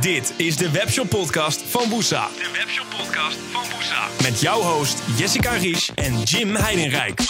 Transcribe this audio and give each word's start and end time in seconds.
Dit 0.00 0.34
is 0.36 0.56
de 0.56 0.70
Webshop 0.70 1.08
Podcast 1.08 1.62
van 1.62 1.90
Woesa. 1.90 2.26
De 2.26 2.50
Webshop 2.52 2.86
Podcast 2.98 3.36
van 3.36 3.62
Woesa. 3.72 4.22
Met 4.22 4.40
jouw 4.40 4.60
host 4.60 5.18
Jessica 5.18 5.50
Ries 5.50 5.94
en 5.94 6.20
Jim 6.20 6.54
Heidenrijk. 6.54 7.20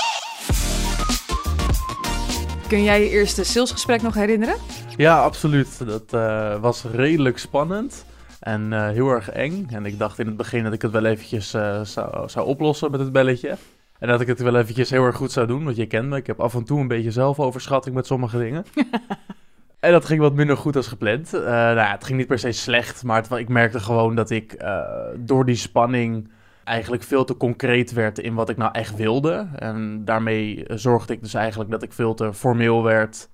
Kun 2.69 2.83
jij 2.83 3.01
je 3.03 3.11
eerste 3.11 3.45
salesgesprek 3.45 4.03
nog 4.03 4.15
herinneren? 4.15 4.57
Ja, 4.97 5.23
absoluut. 5.23 5.87
Dat 5.87 6.13
uh, 6.15 6.61
was 6.61 6.85
redelijk 6.85 7.39
spannend 7.39 8.05
en 8.41 8.73
uh, 8.73 8.89
heel 8.89 9.11
erg 9.11 9.31
eng. 9.31 9.67
En 9.71 9.87
ik 9.87 9.99
dacht 9.99 10.19
in 10.19 10.27
het 10.27 10.37
begin 10.37 10.65
dat 10.65 10.73
ik 10.73 10.83
het 10.83 10.93
wel 10.93 11.05
eventjes 11.05 11.55
uh, 11.55 11.81
zou, 11.85 12.29
zou 12.29 12.47
oplossen 12.47 12.91
met 12.91 13.01
het 13.01 13.13
belletje. 13.13 13.57
En 13.99 14.09
dat 14.09 14.21
ik 14.21 14.27
het 14.27 14.41
wel 14.41 14.57
eventjes 14.57 14.91
heel 14.91 15.05
erg 15.05 15.17
goed 15.17 15.33
zou 15.33 15.47
doen, 15.47 15.65
want 15.65 15.77
je 15.77 15.87
kent 15.87 16.09
me. 16.09 16.17
Ik 16.17 16.27
heb 16.27 16.41
af 16.41 16.55
en 16.55 16.65
toe 16.65 16.81
een 16.81 16.89
beetje 16.89 17.11
zelfoverschatting 17.11 17.95
met 17.95 18.07
sommige 18.07 18.39
dingen. 18.39 18.65
en 19.81 19.93
dat 19.93 20.05
ging 20.05 20.21
wat 20.21 20.35
minder 20.35 20.57
goed 20.57 20.77
als 20.77 20.87
gepland. 20.87 21.35
Uh, 21.35 21.41
nou 21.41 21.77
ja, 21.77 21.91
het 21.91 22.05
ging 22.05 22.19
niet 22.19 22.27
per 22.27 22.39
se 22.39 22.53
slecht, 22.53 23.05
maar 23.05 23.23
het, 23.23 23.31
ik 23.31 23.49
merkte 23.49 23.81
gewoon 23.81 24.15
dat 24.15 24.31
ik 24.31 24.63
uh, 24.63 24.83
door 25.17 25.45
die 25.45 25.57
spanning 25.57 26.31
eigenlijk 26.65 27.03
veel 27.03 27.25
te 27.25 27.37
concreet 27.37 27.93
werd 27.93 28.19
in 28.19 28.35
wat 28.35 28.49
ik 28.49 28.57
nou 28.57 28.73
echt 28.73 28.97
wilde. 28.97 29.49
En 29.55 30.05
daarmee 30.05 30.65
zorgde 30.69 31.13
ik 31.13 31.23
dus 31.23 31.35
eigenlijk 31.35 31.71
dat 31.71 31.83
ik 31.83 31.93
veel 31.93 32.15
te 32.15 32.35
formeel 32.35 32.83
werd 32.83 33.31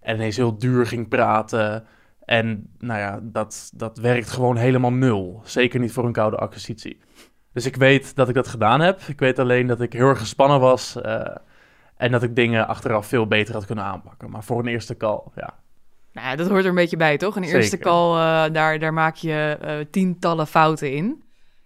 en 0.00 0.14
ineens 0.14 0.36
heel 0.36 0.58
duur 0.58 0.86
ging 0.86 1.08
praten. 1.08 1.86
En 2.24 2.70
nou 2.78 3.00
ja, 3.00 3.20
dat, 3.22 3.70
dat 3.74 3.98
werkt 3.98 4.30
gewoon 4.30 4.56
helemaal 4.56 4.92
nul. 4.92 5.40
Zeker 5.44 5.80
niet 5.80 5.92
voor 5.92 6.04
een 6.04 6.12
koude 6.12 6.36
acquisitie. 6.36 7.00
Dus 7.52 7.66
ik 7.66 7.76
weet 7.76 8.16
dat 8.16 8.28
ik 8.28 8.34
dat 8.34 8.48
gedaan 8.48 8.80
heb. 8.80 9.00
Ik 9.00 9.18
weet 9.18 9.38
alleen 9.38 9.66
dat 9.66 9.80
ik 9.80 9.92
heel 9.92 10.08
erg 10.08 10.18
gespannen 10.18 10.60
was. 10.60 10.96
En 11.96 12.12
dat 12.12 12.22
ik 12.22 12.36
dingen 12.36 12.66
achteraf 12.66 13.06
veel 13.06 13.26
beter 13.26 13.54
had 13.54 13.66
kunnen 13.66 13.84
aanpakken. 13.84 14.30
Maar 14.30 14.44
voor 14.44 14.58
een 14.58 14.66
eerste 14.66 14.96
call, 14.96 15.20
ja. 15.34 15.54
Nou 16.18 16.30
ja, 16.30 16.36
dat 16.36 16.48
hoort 16.48 16.62
er 16.62 16.68
een 16.68 16.74
beetje 16.74 16.96
bij, 16.96 17.16
toch? 17.16 17.36
Een 17.36 17.42
Zeker. 17.42 17.58
eerste 17.58 17.78
call, 17.78 18.10
uh, 18.12 18.52
daar, 18.52 18.78
daar 18.78 18.92
maak 18.92 19.16
je 19.16 19.58
uh, 19.62 19.70
tientallen 19.90 20.46
fouten 20.46 20.92
in. 20.92 21.22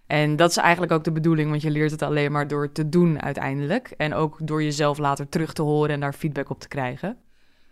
En 0.07 0.35
dat 0.35 0.49
is 0.49 0.57
eigenlijk 0.57 0.91
ook 0.91 1.03
de 1.03 1.11
bedoeling, 1.11 1.49
want 1.49 1.61
je 1.61 1.71
leert 1.71 1.91
het 1.91 2.01
alleen 2.01 2.31
maar 2.31 2.47
door 2.47 2.71
te 2.71 2.89
doen 2.89 3.21
uiteindelijk. 3.21 3.93
En 3.97 4.13
ook 4.13 4.37
door 4.41 4.63
jezelf 4.63 4.97
later 4.97 5.29
terug 5.29 5.53
te 5.53 5.61
horen 5.61 5.89
en 5.89 5.99
daar 5.99 6.13
feedback 6.13 6.49
op 6.49 6.59
te 6.59 6.67
krijgen. 6.67 7.17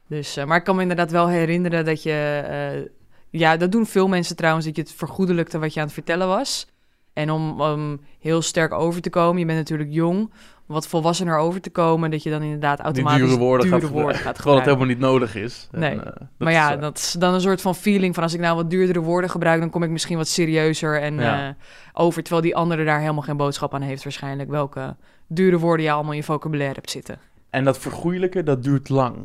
Dus, 0.07 0.35
maar 0.45 0.57
ik 0.57 0.63
kan 0.63 0.75
me 0.75 0.81
inderdaad 0.81 1.11
wel 1.11 1.27
herinneren 1.27 1.85
dat 1.85 2.03
je... 2.03 2.91
ja, 3.29 3.57
dat 3.57 3.71
doen 3.71 3.85
veel 3.85 4.07
mensen 4.07 4.35
trouwens, 4.35 4.65
dat 4.65 4.75
je 4.75 4.81
het 4.81 4.91
vergoedelijkte 4.91 5.59
wat 5.59 5.73
je 5.73 5.79
aan 5.79 5.85
het 5.85 5.95
vertellen 5.95 6.27
was. 6.27 6.67
En 7.13 7.31
om, 7.31 7.99
heel 8.19 8.41
sterk 8.41 8.73
over 8.73 9.01
te 9.01 9.09
komen, 9.09 9.39
je 9.39 9.45
bent 9.45 9.57
natuurlijk 9.57 9.89
jong, 9.91 10.31
wat 10.65 10.87
volwassener 10.87 11.37
over 11.37 11.61
te 11.61 11.69
komen, 11.69 12.11
dat 12.11 12.23
je 12.23 12.29
dan 12.29 12.41
inderdaad 12.41 12.79
automatisch 12.79 13.27
dure 13.27 13.37
woorden, 13.37 13.69
dure 13.69 13.81
gaat, 13.81 13.89
woorden 13.89 14.15
gaat 14.15 14.35
Terwijl 14.41 14.55
het 14.55 14.65
helemaal 14.65 14.87
niet 14.87 14.99
nodig 14.99 15.35
is. 15.35 15.67
Nee, 15.71 15.91
en, 15.91 15.97
uh, 15.97 16.27
maar 16.37 16.51
ja, 16.51 16.69
is, 16.69 16.75
uh, 16.75 16.81
dat 16.81 16.97
is 16.97 17.11
dan 17.11 17.33
een 17.33 17.41
soort 17.41 17.61
van 17.61 17.75
feeling 17.75 18.13
van 18.13 18.23
als 18.23 18.33
ik 18.33 18.39
nou 18.39 18.55
wat 18.55 18.69
duurdere 18.69 18.99
woorden 18.99 19.29
gebruik, 19.29 19.59
dan 19.59 19.69
kom 19.69 19.83
ik 19.83 19.89
misschien 19.89 20.17
wat 20.17 20.27
serieuzer 20.27 21.01
en 21.01 21.15
ja. 21.15 21.47
uh, 21.47 21.53
over, 21.93 22.21
terwijl 22.21 22.43
die 22.43 22.55
andere 22.55 22.85
daar 22.85 22.99
helemaal 22.99 23.21
geen 23.21 23.37
boodschap 23.37 23.73
aan 23.73 23.81
heeft 23.81 24.03
waarschijnlijk, 24.03 24.49
welke 24.49 24.95
dure 25.27 25.59
woorden 25.59 25.85
je 25.85 25.91
allemaal 25.91 26.11
in 26.11 26.17
je 26.17 26.23
vocabulaire 26.23 26.75
hebt 26.75 26.91
zitten. 26.91 27.19
En 27.49 27.63
dat 27.63 27.77
vergoeilijken, 27.77 28.45
dat 28.45 28.63
duurt 28.63 28.89
lang, 28.89 29.15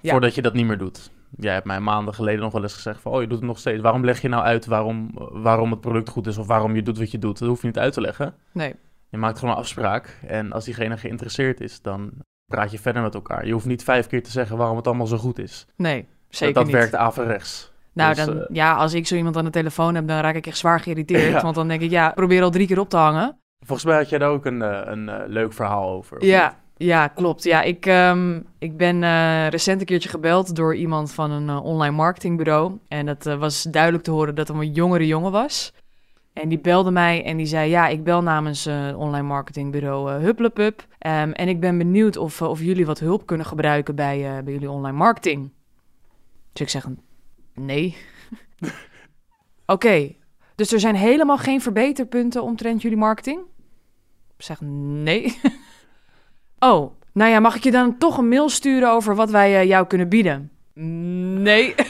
ja. 0.00 0.10
voordat 0.10 0.34
je 0.34 0.42
dat 0.42 0.54
niet 0.54 0.66
meer 0.66 0.78
doet. 0.78 1.10
Jij 1.36 1.52
hebt 1.52 1.66
mij 1.66 1.80
maanden 1.80 2.14
geleden 2.14 2.40
nog 2.40 2.52
wel 2.52 2.62
eens 2.62 2.74
gezegd 2.74 3.00
van... 3.00 3.12
oh, 3.12 3.20
je 3.20 3.26
doet 3.26 3.38
het 3.38 3.46
nog 3.46 3.58
steeds. 3.58 3.82
Waarom 3.82 4.04
leg 4.04 4.20
je 4.20 4.28
nou 4.28 4.42
uit 4.44 4.66
waarom, 4.66 5.10
waarom 5.32 5.70
het 5.70 5.80
product 5.80 6.08
goed 6.08 6.26
is... 6.26 6.38
of 6.38 6.46
waarom 6.46 6.74
je 6.74 6.82
doet 6.82 6.98
wat 6.98 7.10
je 7.10 7.18
doet? 7.18 7.38
Dat 7.38 7.48
hoef 7.48 7.60
je 7.60 7.66
niet 7.66 7.78
uit 7.78 7.92
te 7.92 8.00
leggen. 8.00 8.34
Nee. 8.52 8.74
Je 9.08 9.16
maakt 9.18 9.38
gewoon 9.38 9.54
een 9.54 9.60
afspraak. 9.60 10.18
En 10.26 10.52
als 10.52 10.64
diegene 10.64 10.96
geïnteresseerd 10.96 11.60
is, 11.60 11.82
dan 11.82 12.12
praat 12.46 12.70
je 12.70 12.78
verder 12.78 13.02
met 13.02 13.14
elkaar. 13.14 13.46
Je 13.46 13.52
hoeft 13.52 13.66
niet 13.66 13.84
vijf 13.84 14.06
keer 14.06 14.22
te 14.22 14.30
zeggen 14.30 14.56
waarom 14.56 14.76
het 14.76 14.86
allemaal 14.86 15.06
zo 15.06 15.16
goed 15.16 15.38
is. 15.38 15.66
Nee, 15.76 16.06
zeker 16.28 16.54
Dat, 16.54 16.54
dat 16.54 16.64
niet. 16.64 16.74
werkt 16.74 16.94
averechts. 16.94 17.72
Nou, 17.92 18.14
Dus, 18.14 18.24
dan, 18.24 18.40
eh, 18.40 18.44
ja, 18.52 18.74
als 18.74 18.94
ik 18.94 19.06
zo 19.06 19.16
iemand 19.16 19.36
aan 19.36 19.44
de 19.44 19.50
telefoon 19.50 19.94
heb, 19.94 20.08
dan 20.08 20.20
raak 20.20 20.34
ik 20.34 20.46
echt 20.46 20.56
zwaar 20.58 20.80
geïrriteerd. 20.80 21.32
Ja. 21.32 21.42
Want 21.42 21.54
dan 21.54 21.68
denk 21.68 21.80
ik, 21.80 21.90
ja, 21.90 22.10
probeer 22.10 22.42
al 22.42 22.50
drie 22.50 22.66
keer 22.66 22.78
op 22.78 22.88
te 22.88 22.96
hangen. 22.96 23.38
Volgens 23.64 23.86
mij 23.86 23.96
had 23.96 24.08
jij 24.08 24.18
daar 24.18 24.28
ook 24.30 24.46
een, 24.46 24.62
eh, 24.62 24.80
een 24.84 25.08
eh, 25.08 25.20
leuk 25.26 25.52
verhaal 25.52 25.88
over. 25.90 26.24
Ja, 26.24 26.46
niet? 26.48 26.56
Ja, 26.82 27.08
klopt. 27.08 27.42
Ja, 27.42 27.62
ik, 27.62 27.86
ehm, 27.86 28.40
ik 28.58 28.76
ben 28.76 29.02
eh, 29.02 29.48
recent 29.48 29.80
een 29.80 29.86
keertje 29.86 30.08
gebeld 30.08 30.56
door 30.56 30.76
iemand 30.76 31.12
van 31.12 31.30
een 31.30 31.48
eh, 31.48 31.64
online 31.64 31.96
marketingbureau. 31.96 32.78
En 32.88 33.06
dat 33.06 33.26
eh, 33.26 33.38
was 33.38 33.62
duidelijk 33.62 34.04
te 34.04 34.10
horen 34.10 34.34
dat 34.34 34.48
het 34.48 34.56
een 34.56 34.72
jongere 34.72 35.06
jongen 35.06 35.32
was. 35.32 35.72
En 36.32 36.48
die 36.48 36.58
belde 36.58 36.90
mij 36.90 37.24
en 37.24 37.36
die 37.36 37.46
zei: 37.46 37.70
Ja, 37.70 37.88
ik 37.88 38.04
bel 38.04 38.22
namens 38.22 38.66
eh 38.66 38.94
online 38.96 39.26
marketingbureau 39.26 40.10
Hupplepup. 40.10 40.86
Ehm, 40.98 41.30
en 41.30 41.48
ik 41.48 41.60
ben 41.60 41.78
benieuwd 41.78 42.16
of, 42.16 42.42
of 42.42 42.60
jullie 42.60 42.86
wat 42.86 42.98
hulp 42.98 43.26
kunnen 43.26 43.46
gebruiken 43.46 43.94
bij, 43.94 44.40
bij 44.44 44.52
jullie 44.52 44.70
online 44.70 44.96
marketing. 44.96 45.50
Dus 46.52 46.62
ik 46.62 46.68
zeg: 46.68 46.86
Nee. 47.54 47.96
Oké, 49.66 50.14
dus 50.54 50.72
er 50.72 50.80
zijn 50.80 50.94
helemaal 50.94 51.38
geen 51.38 51.60
verbeterpunten 51.60 52.42
omtrent 52.42 52.82
jullie 52.82 52.98
marketing? 52.98 53.40
Ik 54.36 54.44
zeg: 54.44 54.60
Nee. 54.60 55.38
Oh, 56.64 56.92
nou 57.12 57.30
ja, 57.30 57.40
mag 57.40 57.56
ik 57.56 57.64
je 57.64 57.70
dan 57.70 57.98
toch 57.98 58.18
een 58.18 58.28
mail 58.28 58.48
sturen 58.48 58.90
over 58.90 59.14
wat 59.14 59.30
wij 59.30 59.60
eh, 59.60 59.66
jou 59.66 59.86
kunnen 59.86 60.08
bieden? 60.08 60.50
Nee. 61.42 61.74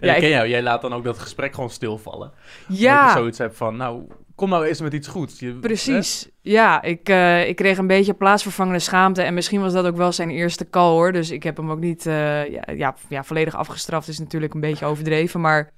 Ja, 0.00 0.14
ik 0.14 0.20
ken 0.20 0.28
jou. 0.28 0.48
Jij 0.48 0.62
laat 0.62 0.80
dan 0.80 0.92
ook 0.92 1.04
dat 1.04 1.18
gesprek 1.18 1.54
gewoon 1.54 1.70
stilvallen. 1.70 2.32
Ja 2.68 3.06
je 3.06 3.12
zoiets 3.12 3.38
hebt 3.38 3.56
van, 3.56 3.76
nou, 3.76 4.02
kom 4.34 4.48
nou 4.48 4.66
eens 4.66 4.80
met 4.80 4.92
iets 4.92 5.08
goeds. 5.08 5.38
Je, 5.38 5.52
precies. 5.52 6.28
Ja, 6.40 6.82
ik, 6.82 7.08
eh, 7.08 7.48
ik 7.48 7.56
kreeg 7.56 7.78
een 7.78 7.86
beetje 7.86 8.14
plaatsvervangende 8.14 8.78
schaamte. 8.78 9.22
En 9.22 9.34
misschien 9.34 9.60
was 9.60 9.72
dat 9.72 9.86
ook 9.86 9.96
wel 9.96 10.12
zijn 10.12 10.30
eerste 10.30 10.70
call 10.70 10.90
hoor. 10.90 11.12
Dus 11.12 11.30
ik 11.30 11.42
heb 11.42 11.56
hem 11.56 11.70
ook 11.70 11.78
niet 11.78 12.06
eh, 12.06 12.50
ja, 12.50 12.62
ja, 12.76 12.94
ja, 13.08 13.24
volledig 13.24 13.56
afgestraft. 13.56 14.08
Is 14.08 14.18
natuurlijk 14.18 14.54
een 14.54 14.60
beetje 14.60 14.86
overdreven. 14.86 15.40
Maar 15.40 15.72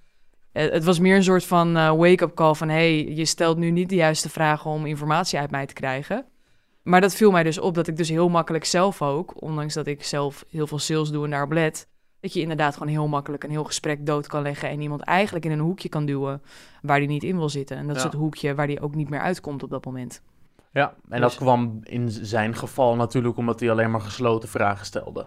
het 0.52 0.84
was 0.84 0.98
meer 0.98 1.16
een 1.16 1.22
soort 1.22 1.44
van 1.44 1.96
wake-up 1.96 2.34
call 2.34 2.54
van... 2.54 2.68
hey, 2.68 3.04
je 3.04 3.24
stelt 3.24 3.58
nu 3.58 3.70
niet 3.70 3.88
de 3.88 3.94
juiste 3.94 4.28
vragen 4.28 4.70
om 4.70 4.86
informatie 4.86 5.38
uit 5.38 5.50
mij 5.50 5.66
te 5.66 5.74
krijgen. 5.74 6.26
Maar 6.82 7.00
dat 7.00 7.14
viel 7.14 7.30
mij 7.30 7.42
dus 7.42 7.58
op 7.58 7.74
dat 7.74 7.86
ik 7.86 7.96
dus 7.96 8.08
heel 8.08 8.28
makkelijk 8.28 8.64
zelf 8.64 9.02
ook... 9.02 9.42
ondanks 9.42 9.74
dat 9.74 9.86
ik 9.86 10.04
zelf 10.04 10.44
heel 10.48 10.66
veel 10.66 10.78
sales 10.78 11.10
doe 11.10 11.24
en 11.24 11.30
daarop 11.30 11.52
let... 11.52 11.88
dat 12.20 12.32
je 12.32 12.40
inderdaad 12.40 12.72
gewoon 12.72 12.88
heel 12.88 13.08
makkelijk 13.08 13.44
een 13.44 13.50
heel 13.50 13.64
gesprek 13.64 14.06
dood 14.06 14.26
kan 14.26 14.42
leggen... 14.42 14.68
en 14.68 14.80
iemand 14.80 15.00
eigenlijk 15.00 15.44
in 15.44 15.50
een 15.50 15.58
hoekje 15.58 15.88
kan 15.88 16.06
duwen 16.06 16.42
waar 16.82 16.98
die 16.98 17.08
niet 17.08 17.22
in 17.22 17.36
wil 17.36 17.48
zitten. 17.48 17.76
En 17.76 17.86
dat 17.86 17.96
is 17.96 18.02
het 18.02 18.12
hoekje 18.12 18.54
waar 18.54 18.66
die 18.66 18.80
ook 18.80 18.94
niet 18.94 19.10
meer 19.10 19.20
uitkomt 19.20 19.62
op 19.62 19.70
dat 19.70 19.84
moment. 19.84 20.22
Ja, 20.72 20.94
en 21.08 21.20
Dus- 21.20 21.30
dat 21.30 21.34
kwam 21.34 21.80
in 21.82 22.10
zijn 22.10 22.54
geval 22.54 22.96
natuurlijk 22.96 23.36
omdat 23.36 23.60
hij 23.60 23.70
alleen 23.70 23.90
maar 23.90 24.00
gesloten 24.00 24.48
vragen 24.48 24.86
stelde. 24.86 25.20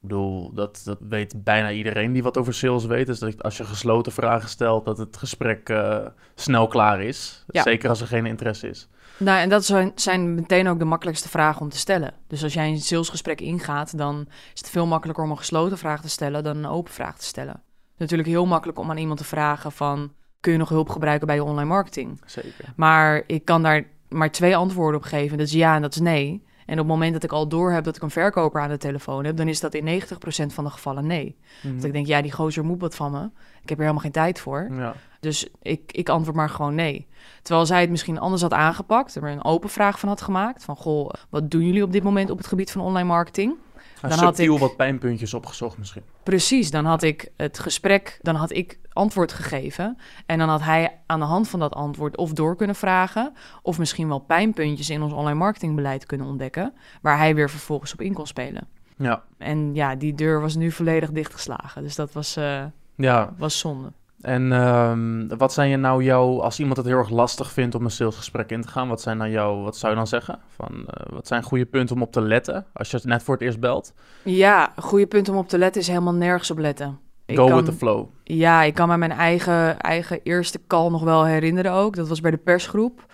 Ik 0.00 0.08
bedoel, 0.08 0.52
dat, 0.52 0.80
dat 0.84 0.98
weet 1.08 1.44
bijna 1.44 1.70
iedereen 1.70 2.12
die 2.12 2.22
wat 2.22 2.38
over 2.38 2.54
sales 2.54 2.84
weet. 2.84 3.06
Dus 3.06 3.18
dat 3.18 3.42
als 3.42 3.56
je 3.56 3.64
gesloten 3.64 4.12
vragen 4.12 4.48
stelt, 4.48 4.84
dat 4.84 4.98
het 4.98 5.16
gesprek 5.16 5.68
eh, 5.68 6.06
snel 6.34 6.68
klaar 6.68 7.02
is. 7.02 7.44
Ja. 7.48 7.62
Zeker 7.62 7.88
als 7.88 8.00
er 8.00 8.06
geen 8.06 8.26
interesse 8.26 8.68
is. 8.68 8.88
Nou, 9.18 9.40
en 9.40 9.48
dat 9.48 9.64
zijn, 9.64 9.92
zijn 9.94 10.34
meteen 10.34 10.68
ook 10.68 10.78
de 10.78 10.84
makkelijkste 10.84 11.28
vragen 11.28 11.60
om 11.60 11.68
te 11.68 11.78
stellen. 11.78 12.14
Dus 12.26 12.42
als 12.42 12.54
jij 12.54 12.68
een 12.68 12.80
salesgesprek 12.80 13.40
ingaat, 13.40 13.98
dan 13.98 14.26
is 14.54 14.60
het 14.60 14.70
veel 14.70 14.86
makkelijker 14.86 15.24
om 15.24 15.30
een 15.30 15.38
gesloten 15.38 15.78
vraag 15.78 16.00
te 16.00 16.08
stellen 16.08 16.44
dan 16.44 16.56
een 16.56 16.66
open 16.66 16.92
vraag 16.92 17.18
te 17.18 17.24
stellen. 17.24 17.62
Natuurlijk 17.96 18.28
heel 18.28 18.46
makkelijk 18.46 18.78
om 18.78 18.90
aan 18.90 18.96
iemand 18.96 19.18
te 19.18 19.24
vragen 19.24 19.72
van, 19.72 20.12
kun 20.40 20.52
je 20.52 20.58
nog 20.58 20.68
hulp 20.68 20.88
gebruiken 20.88 21.26
bij 21.26 21.36
je 21.36 21.44
online 21.44 21.68
marketing? 21.68 22.20
Zeker. 22.26 22.72
Maar 22.76 23.22
ik 23.26 23.44
kan 23.44 23.62
daar 23.62 23.84
maar 24.08 24.30
twee 24.30 24.56
antwoorden 24.56 25.00
op 25.00 25.06
geven. 25.06 25.38
Dat 25.38 25.46
is 25.46 25.52
ja 25.52 25.74
en 25.74 25.82
dat 25.82 25.94
is 25.94 26.00
nee. 26.00 26.46
En 26.68 26.74
op 26.74 26.78
het 26.78 26.86
moment 26.86 27.12
dat 27.12 27.22
ik 27.22 27.32
al 27.32 27.48
door 27.48 27.72
heb 27.72 27.84
dat 27.84 27.96
ik 27.96 28.02
een 28.02 28.10
verkoper 28.10 28.60
aan 28.60 28.68
de 28.68 28.76
telefoon 28.76 29.24
heb, 29.24 29.36
dan 29.36 29.48
is 29.48 29.60
dat 29.60 29.74
in 29.74 30.02
90% 30.02 30.06
van 30.46 30.64
de 30.64 30.70
gevallen 30.70 31.06
nee. 31.06 31.36
Dat 31.62 31.84
ik 31.84 31.92
denk, 31.92 32.06
ja, 32.06 32.22
die 32.22 32.32
gozer 32.32 32.64
moet 32.64 32.80
wat 32.80 32.94
van 32.94 33.12
me. 33.12 33.24
Ik 33.62 33.68
heb 33.68 33.78
er 33.78 33.84
helemaal 33.84 34.02
geen 34.02 34.12
tijd 34.12 34.40
voor. 34.40 34.68
Ja. 34.72 34.94
Dus 35.20 35.48
ik, 35.62 35.92
ik 35.92 36.08
antwoord 36.08 36.36
maar 36.36 36.50
gewoon 36.50 36.74
nee. 36.74 37.06
Terwijl 37.42 37.66
zij 37.66 37.80
het 37.80 37.90
misschien 37.90 38.18
anders 38.18 38.42
had 38.42 38.52
aangepakt, 38.52 39.14
er 39.14 39.24
een 39.24 39.44
open 39.44 39.68
vraag 39.68 39.98
van 39.98 40.08
had 40.08 40.20
gemaakt. 40.20 40.64
Van, 40.64 40.76
goh, 40.76 41.10
wat 41.28 41.50
doen 41.50 41.66
jullie 41.66 41.82
op 41.82 41.92
dit 41.92 42.02
moment 42.02 42.30
op 42.30 42.38
het 42.38 42.46
gebied 42.46 42.70
van 42.70 42.80
online 42.80 43.08
marketing? 43.08 43.54
Dan 44.00 44.10
had 44.10 44.18
subtiel 44.36 44.54
ik- 44.54 44.60
wat 44.60 44.76
pijnpuntjes 44.76 45.34
opgezocht 45.34 45.78
misschien. 45.78 46.02
Precies, 46.22 46.70
dan 46.70 46.84
had 46.84 47.02
ik 47.02 47.32
het 47.36 47.58
gesprek, 47.58 48.18
dan 48.22 48.34
had 48.34 48.50
ik 48.52 48.78
antwoord 48.92 49.32
gegeven. 49.32 49.98
En 50.26 50.38
dan 50.38 50.48
had 50.48 50.62
hij 50.62 50.98
aan 51.06 51.18
de 51.20 51.26
hand 51.26 51.48
van 51.48 51.60
dat 51.60 51.74
antwoord 51.74 52.16
of 52.16 52.32
door 52.32 52.56
kunnen 52.56 52.76
vragen... 52.76 53.32
of 53.62 53.78
misschien 53.78 54.08
wel 54.08 54.18
pijnpuntjes 54.18 54.90
in 54.90 55.02
ons 55.02 55.12
online 55.12 55.38
marketingbeleid 55.38 56.06
kunnen 56.06 56.26
ontdekken... 56.26 56.74
waar 57.02 57.18
hij 57.18 57.34
weer 57.34 57.50
vervolgens 57.50 57.92
op 57.92 58.00
in 58.00 58.12
kon 58.14 58.26
spelen. 58.26 58.66
Ja. 58.96 59.22
En 59.38 59.74
ja, 59.74 59.94
die 59.94 60.14
deur 60.14 60.40
was 60.40 60.54
nu 60.54 60.70
volledig 60.70 61.10
dichtgeslagen. 61.10 61.82
Dus 61.82 61.94
dat 61.94 62.12
was, 62.12 62.36
eh, 62.36 62.64
Ja, 62.94 63.34
was 63.38 63.58
zonde. 63.58 63.92
En 64.20 64.52
ehm, 64.52 65.36
wat 65.38 65.52
zijn 65.52 65.68
je 65.70 65.76
nou 65.76 66.02
jouw, 66.04 66.40
als 66.42 66.58
iemand 66.58 66.76
het 66.76 66.86
heel 66.86 66.96
erg 66.98 67.10
lastig 67.10 67.52
vindt 67.52 67.74
om 67.74 67.84
een 67.84 67.90
salesgesprek 67.90 68.50
in 68.50 68.62
te 68.62 68.68
gaan, 68.68 68.88
wat 68.88 69.00
zijn 69.00 69.18
dan 69.18 69.30
jouw, 69.30 69.62
wat 69.62 69.76
zou 69.76 69.92
je 69.92 69.98
dan 69.98 70.06
zeggen? 70.06 70.38
Van, 70.56 70.84
eh, 70.86 71.12
wat 71.12 71.26
zijn 71.26 71.42
goede 71.42 71.66
punten 71.66 71.96
om 71.96 72.02
op 72.02 72.12
te 72.12 72.20
letten 72.20 72.66
als 72.72 72.90
je 72.90 72.96
het 72.96 73.06
net 73.06 73.22
voor 73.22 73.34
het 73.34 73.42
eerst 73.42 73.60
belt? 73.60 73.92
Ja, 74.24 74.72
een 74.76 74.82
goede 74.82 75.06
punt 75.06 75.28
om 75.28 75.36
op 75.36 75.48
te 75.48 75.58
letten 75.58 75.80
is 75.80 75.88
helemaal 75.88 76.14
nergens 76.14 76.50
op 76.50 76.58
letten. 76.58 76.98
Ik 77.26 77.36
Go 77.36 77.46
kan- 77.46 77.56
with 77.56 77.64
the 77.64 77.72
flow. 77.72 78.06
Ja, 78.24 78.62
ik 78.62 78.74
kan 78.74 78.88
me 78.88 78.96
mijn 78.96 79.12
eigen, 79.12 79.78
eigen 79.78 80.20
eerste 80.22 80.60
call 80.66 80.90
nog 80.90 81.02
wel 81.02 81.24
herinneren 81.24 81.72
ook. 81.72 81.96
Dat 81.96 82.08
was 82.08 82.20
bij 82.20 82.30
de 82.30 82.36
persgroep. 82.36 83.06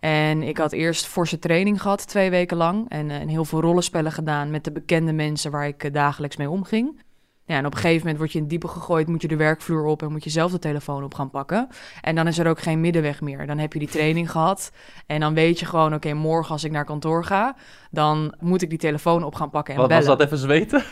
En 0.00 0.42
ik 0.42 0.58
had 0.58 0.72
eerst 0.72 1.06
forse 1.06 1.38
training 1.38 1.82
gehad, 1.82 2.06
twee 2.08 2.30
weken 2.30 2.56
lang. 2.56 2.88
En, 2.88 3.10
eh, 3.10 3.20
en 3.20 3.28
heel 3.28 3.44
veel 3.44 3.60
rollenspellen 3.60 4.12
gedaan 4.12 4.50
met 4.50 4.64
de 4.64 4.72
bekende 4.72 5.12
mensen 5.12 5.50
waar 5.50 5.66
ik 5.66 5.84
eh, 5.84 5.92
dagelijks 5.92 6.36
mee 6.36 6.50
omging. 6.50 7.00
Ja, 7.48 7.56
en 7.56 7.66
op 7.66 7.72
een 7.72 7.78
gegeven 7.78 7.98
moment 8.00 8.18
word 8.18 8.32
je 8.32 8.38
in 8.38 8.46
diepe 8.46 8.68
gegooid, 8.68 9.06
moet 9.08 9.22
je 9.22 9.28
de 9.28 9.36
werkvloer 9.36 9.84
op 9.84 10.02
en 10.02 10.12
moet 10.12 10.24
je 10.24 10.30
zelf 10.30 10.52
de 10.52 10.58
telefoon 10.58 11.04
op 11.04 11.14
gaan 11.14 11.30
pakken. 11.30 11.68
En 12.00 12.14
dan 12.14 12.26
is 12.26 12.38
er 12.38 12.46
ook 12.48 12.60
geen 12.60 12.80
middenweg 12.80 13.20
meer. 13.20 13.46
Dan 13.46 13.58
heb 13.58 13.72
je 13.72 13.78
die 13.78 13.88
training 13.88 14.30
gehad 14.30 14.72
en 15.06 15.20
dan 15.20 15.34
weet 15.34 15.58
je 15.58 15.66
gewoon, 15.66 15.94
oké, 15.94 16.12
morgen 16.12 16.52
als 16.52 16.64
ik 16.64 16.70
naar 16.70 16.84
kantoor 16.84 17.24
ga, 17.24 17.56
dan 17.90 18.34
moet 18.40 18.62
ik 18.62 18.68
die 18.68 18.78
telefoon 18.78 19.24
op 19.24 19.34
gaan 19.34 19.50
pakken 19.50 19.74
en 19.74 19.80
Wat 19.80 19.88
bellen. 19.88 20.06
was 20.06 20.16
dat 20.16 20.26
even 20.26 20.38
zweten? 20.38 20.82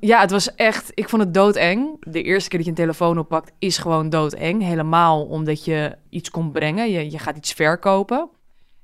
Ja, 0.00 0.20
het 0.20 0.30
was 0.30 0.54
echt, 0.54 0.92
ik 0.94 1.08
vond 1.08 1.22
het 1.22 1.34
doodeng. 1.34 1.96
De 2.00 2.22
eerste 2.22 2.48
keer 2.48 2.58
dat 2.58 2.68
je 2.68 2.74
een 2.74 2.86
telefoon 2.86 3.18
oppakt 3.18 3.52
is 3.58 3.78
gewoon 3.78 4.10
doodeng. 4.10 4.62
Helemaal 4.62 5.24
omdat 5.24 5.64
je 5.64 5.96
iets 6.08 6.30
komt 6.30 6.52
brengen, 6.52 6.90
je, 6.90 7.10
je 7.10 7.18
gaat 7.18 7.36
iets 7.36 7.52
verkopen. 7.52 8.28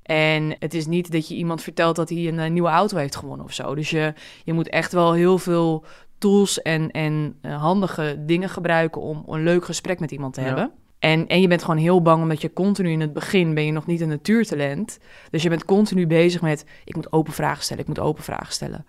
En 0.03 0.55
het 0.59 0.73
is 0.73 0.85
niet 0.85 1.11
dat 1.11 1.27
je 1.27 1.35
iemand 1.35 1.61
vertelt 1.61 1.95
dat 1.95 2.09
hij 2.09 2.27
een, 2.27 2.39
eh, 2.39 2.49
nieuwe 2.49 2.69
auto 2.69 2.97
heeft 2.97 3.15
gewonnen 3.15 3.45
of 3.45 3.53
zo. 3.53 3.75
Dus 3.75 3.89
je, 3.89 4.13
je 4.43 4.53
moet 4.53 4.69
echt 4.69 4.91
wel 4.91 5.13
heel 5.13 5.37
veel 5.37 5.85
tools 6.23 6.61
en, 6.61 6.91
en 6.91 7.37
eh, 7.41 7.61
handige 7.61 8.23
dingen 8.25 8.49
gebruiken 8.49 9.01
om 9.01 9.23
een 9.27 9.43
leuk 9.43 9.65
gesprek 9.65 9.99
met 9.99 10.11
iemand 10.11 10.33
te 10.33 10.41
Ja. 10.41 10.45
hebben. 10.47 10.71
En, 10.99 11.27
en 11.27 11.41
je 11.41 11.47
bent 11.47 11.61
gewoon 11.63 11.79
heel 11.79 12.01
bang 12.01 12.21
omdat 12.21 12.41
je 12.41 12.53
continu 12.53 12.89
in 12.89 13.01
het 13.01 13.13
begin 13.13 13.53
ben 13.53 13.65
je 13.65 13.71
nog 13.71 13.85
niet 13.85 14.01
een 14.01 14.07
natuurtalent. 14.07 14.99
Dus 15.29 15.43
je 15.43 15.49
bent 15.49 15.65
continu 15.65 16.07
bezig 16.07 16.41
met 16.41 16.65
ik 16.85 16.95
moet 16.95 17.11
open 17.11 17.33
vragen 17.33 17.63
stellen, 17.63 17.81
ik 17.81 17.87
moet 17.87 17.99
open 17.99 18.23
vragen 18.23 18.53
stellen. 18.53 18.85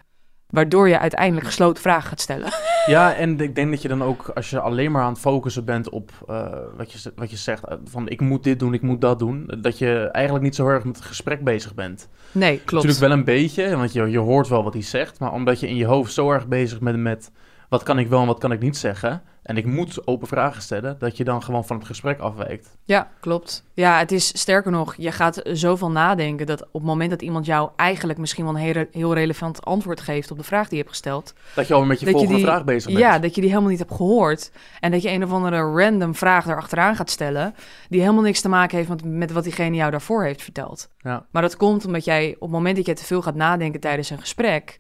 Waardoor 0.55 0.89
je 0.89 0.99
uiteindelijk 0.99 1.47
gesloten 1.47 1.83
vragen 1.83 2.09
gaat 2.09 2.21
stellen. 2.21 2.53
Ja, 2.87 3.15
en 3.15 3.41
ik 3.41 3.55
denk 3.55 3.71
dat 3.71 3.83
je 3.83 3.89
dan 3.89 4.03
ook, 4.03 4.29
als 4.35 4.51
je 4.51 4.61
alleen 4.61 4.93
maar 4.93 5.03
aan 5.03 5.13
het 5.13 5.21
focussen 5.21 5.65
bent 5.65 5.89
op 5.89 6.11
eh, 6.29 6.47
wat, 6.77 6.93
je, 6.93 7.13
wat 7.17 7.31
je 7.31 7.37
zegt, 7.37 7.65
eh, 7.65 7.77
van 7.85 8.09
ik 8.09 8.21
moet 8.21 8.45
dit 8.45 8.59
doen, 8.59 8.75
ik 8.75 8.83
moet 8.83 9.01
dat 9.01 9.19
doen, 9.19 9.51
dat 9.61 9.79
je 9.79 10.09
eigenlijk 10.13 10.45
niet 10.45 10.55
zo 10.55 10.69
erg 10.69 10.85
met 10.85 10.97
het 10.97 11.05
gesprek 11.05 11.45
bezig 11.45 11.75
bent. 11.75 12.09
Nee, 12.33 12.57
klopt. 12.57 12.73
Natuurlijk 12.85 13.01
wel 13.01 13.11
een 13.11 13.25
beetje, 13.25 13.77
want 13.77 13.93
je, 13.93 14.11
je 14.11 14.19
hoort 14.19 14.49
wel 14.49 14.65
wat 14.65 14.73
hij 14.73 14.83
zegt, 14.83 15.19
maar 15.19 15.33
omdat 15.33 15.61
je 15.61 15.69
in 15.69 15.77
je 15.77 15.85
hoofd 15.85 16.13
zo 16.13 16.31
erg 16.31 16.47
bezig 16.47 16.81
bent 16.81 16.99
met 16.99 17.31
wat 17.69 17.83
kan 17.83 17.99
ik 17.99 18.09
wel 18.09 18.21
en 18.21 18.27
wat 18.27 18.39
kan 18.39 18.53
ik 18.53 18.61
niet 18.61 18.77
zeggen, 18.77 19.23
en 19.45 19.57
ik 19.57 19.65
moet 19.67 20.07
open 20.07 20.27
vragen 20.29 20.63
stellen, 20.63 20.99
dat 20.99 21.17
je 21.17 21.25
dan 21.25 21.43
gewoon 21.43 21.65
van 21.65 21.77
het 21.77 21.87
gesprek 21.87 22.19
afwijkt. 22.19 22.77
Ja, 22.85 23.11
klopt. 23.21 23.65
Ja, 23.75 23.99
het 23.99 24.13
is 24.13 24.39
sterker 24.39 24.71
nog, 24.71 24.95
je 24.97 25.13
gaat 25.13 25.41
zoveel 25.45 25.91
nadenken 25.91 26.47
dat 26.47 26.63
op 26.63 26.73
het 26.73 26.83
moment 26.83 27.11
dat 27.11 27.23
iemand 27.23 27.47
jou 27.47 27.71
eigenlijk 27.77 28.19
misschien 28.19 28.45
wel 28.45 28.55
een 28.55 28.61
heel, 28.61 28.85
heel 28.91 29.15
relevant 29.15 29.65
antwoord 29.65 30.01
geeft 30.01 30.31
op 30.31 30.39
de 30.39 30.45
vraag 30.45 30.63
die 30.63 30.71
je 30.71 30.77
hebt 30.83 30.89
gesteld, 30.89 31.35
Dat 31.55 31.67
je 31.67 31.75
al 31.75 31.85
met 31.85 32.01
je 32.01 32.11
volgende 32.11 32.35
die- 32.35 32.45
vraag 32.45 32.65
bezig 32.65 32.87
bent. 32.87 32.99
ja, 32.99 33.19
dat 33.19 33.35
je 33.35 33.41
die 33.41 33.51
helemaal 33.51 33.71
niet 33.71 33.79
hebt 33.79 33.95
gehoord 33.95 34.53
en 34.81 34.91
dat 34.91 35.03
je 35.03 35.11
een 35.11 35.25
of 35.25 35.33
andere 35.33 35.61
random 35.83 36.15
vraag 36.15 36.47
erachteraan 36.47 36.97
gaat 36.97 37.11
stellen 37.11 37.55
die 37.89 38.01
helemaal 38.01 38.23
niks 38.23 38.41
te 38.41 38.49
maken 38.49 38.77
heeft 38.77 38.89
met, 38.89 39.05
met 39.05 39.33
wat 39.33 39.45
diegene 39.45 39.77
jou 39.77 39.91
daarvoor 39.91 40.25
heeft 40.25 40.43
verteld. 40.43 40.89
Ja. 40.99 41.27
Maar 41.31 41.43
dat 41.43 41.57
komt 41.57 41.85
omdat 41.87 42.05
jij 42.05 42.35
op 42.35 42.41
het 42.41 42.51
moment 42.51 42.77
dat 42.77 42.87
je 42.87 42.95
te 42.95 43.05
veel 43.05 43.23
gaat 43.23 43.35
nadenken 43.35 43.81
tijdens 43.81 44.11
een 44.11 44.21
gesprek, 44.21 44.79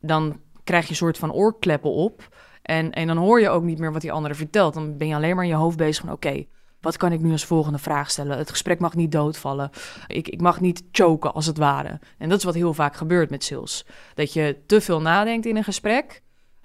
dan 0.00 0.40
krijg 0.64 0.84
je 0.84 0.90
een 0.90 0.96
soort 0.96 1.18
van 1.18 1.32
oorkleppen 1.32 1.90
op. 1.92 2.28
En, 2.68 2.92
en 2.92 3.06
dan 3.06 3.16
hoor 3.16 3.40
je 3.40 3.48
ook 3.48 3.62
niet 3.62 3.78
meer 3.78 3.92
wat 3.92 4.00
die 4.00 4.12
andere 4.12 4.34
vertelt. 4.34 4.74
Dan 4.74 4.96
ben 4.96 5.08
je 5.08 5.14
alleen 5.14 5.34
maar 5.34 5.44
in 5.44 5.50
je 5.50 5.56
hoofd 5.56 5.76
bezig 5.76 6.04
van 6.04 6.12
oké, 6.12 6.44
wat 6.80 6.96
kan 6.96 7.12
ik 7.12 7.20
nu 7.20 7.32
als 7.32 7.44
volgende 7.44 7.78
vraag 7.78 8.10
stellen? 8.10 8.38
Het 8.38 8.50
gesprek 8.50 8.80
mag 8.80 8.94
niet 8.94 9.12
doodvallen. 9.12 9.70
Ik, 10.06 10.28
ik 10.28 10.40
mag 10.40 10.60
niet 10.60 10.82
choken 10.92 11.34
als 11.34 11.46
het 11.46 11.58
ware. 11.58 12.00
En 12.18 12.28
dat 12.28 12.38
is 12.38 12.44
wat 12.44 12.54
heel 12.54 12.74
vaak 12.74 12.96
gebeurt 12.96 13.30
met 13.30 13.44
sales. 13.44 13.86
Dat 14.14 14.32
je 14.32 14.56
te 14.66 14.80
veel 14.80 15.00
nadenkt 15.00 15.46
in 15.46 15.56
een 15.56 15.64
gesprek, 15.64 16.22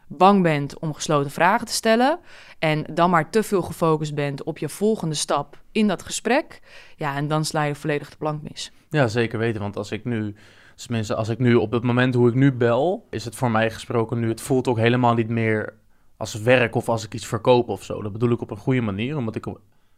bang 0.07 0.41
bent 0.41 0.79
om 0.79 0.93
gesloten 0.93 1.31
vragen 1.31 1.67
te 1.67 1.73
stellen 1.73 2.19
en 2.59 2.85
dan 2.93 3.09
maar 3.09 3.29
te 3.29 3.43
veel 3.43 3.61
gefocust 3.61 4.15
bent 4.15 4.43
op 4.43 4.57
je 4.57 4.69
volgende 4.69 5.15
stap 5.15 5.61
in 5.71 5.87
dat 5.87 6.03
gesprek. 6.03 6.59
Ja, 6.95 7.15
en 7.15 7.27
dan 7.27 7.45
sla 7.45 7.63
je 7.63 7.75
volledig 7.75 8.09
de 8.09 8.17
plank 8.17 8.41
mis. 8.41 8.71
Ja, 8.89 9.07
zeker 9.07 9.39
weten. 9.39 9.61
Want 9.61 9.77
als 9.77 9.91
ik 9.91 10.05
nu, 10.05 10.35
tenminste, 10.75 11.15
als 11.15 11.29
ik 11.29 11.39
nu 11.39 11.55
op 11.55 11.71
het 11.71 11.83
moment 11.83 12.13
hoe 12.13 12.29
ik 12.29 12.35
nu 12.35 12.51
bel, 12.51 13.07
is 13.09 13.25
het 13.25 13.35
voor 13.35 13.51
mij 13.51 13.71
gesproken 13.71 14.19
nu, 14.19 14.29
het 14.29 14.41
voelt 14.41 14.67
ook 14.67 14.77
helemaal 14.77 15.13
niet 15.13 15.29
meer 15.29 15.81
als 16.23 16.41
werk 16.41 16.75
of 16.75 16.89
als 16.89 17.05
ik 17.05 17.13
iets 17.13 17.25
verkoop 17.25 17.69
of 17.69 17.83
zo. 17.83 18.01
Dat 18.01 18.11
bedoel 18.11 18.31
ik 18.31 18.41
op 18.41 18.51
een 18.51 18.57
goede 18.57 18.81
manier, 18.81 19.17
omdat 19.17 19.35
ik 19.35 19.47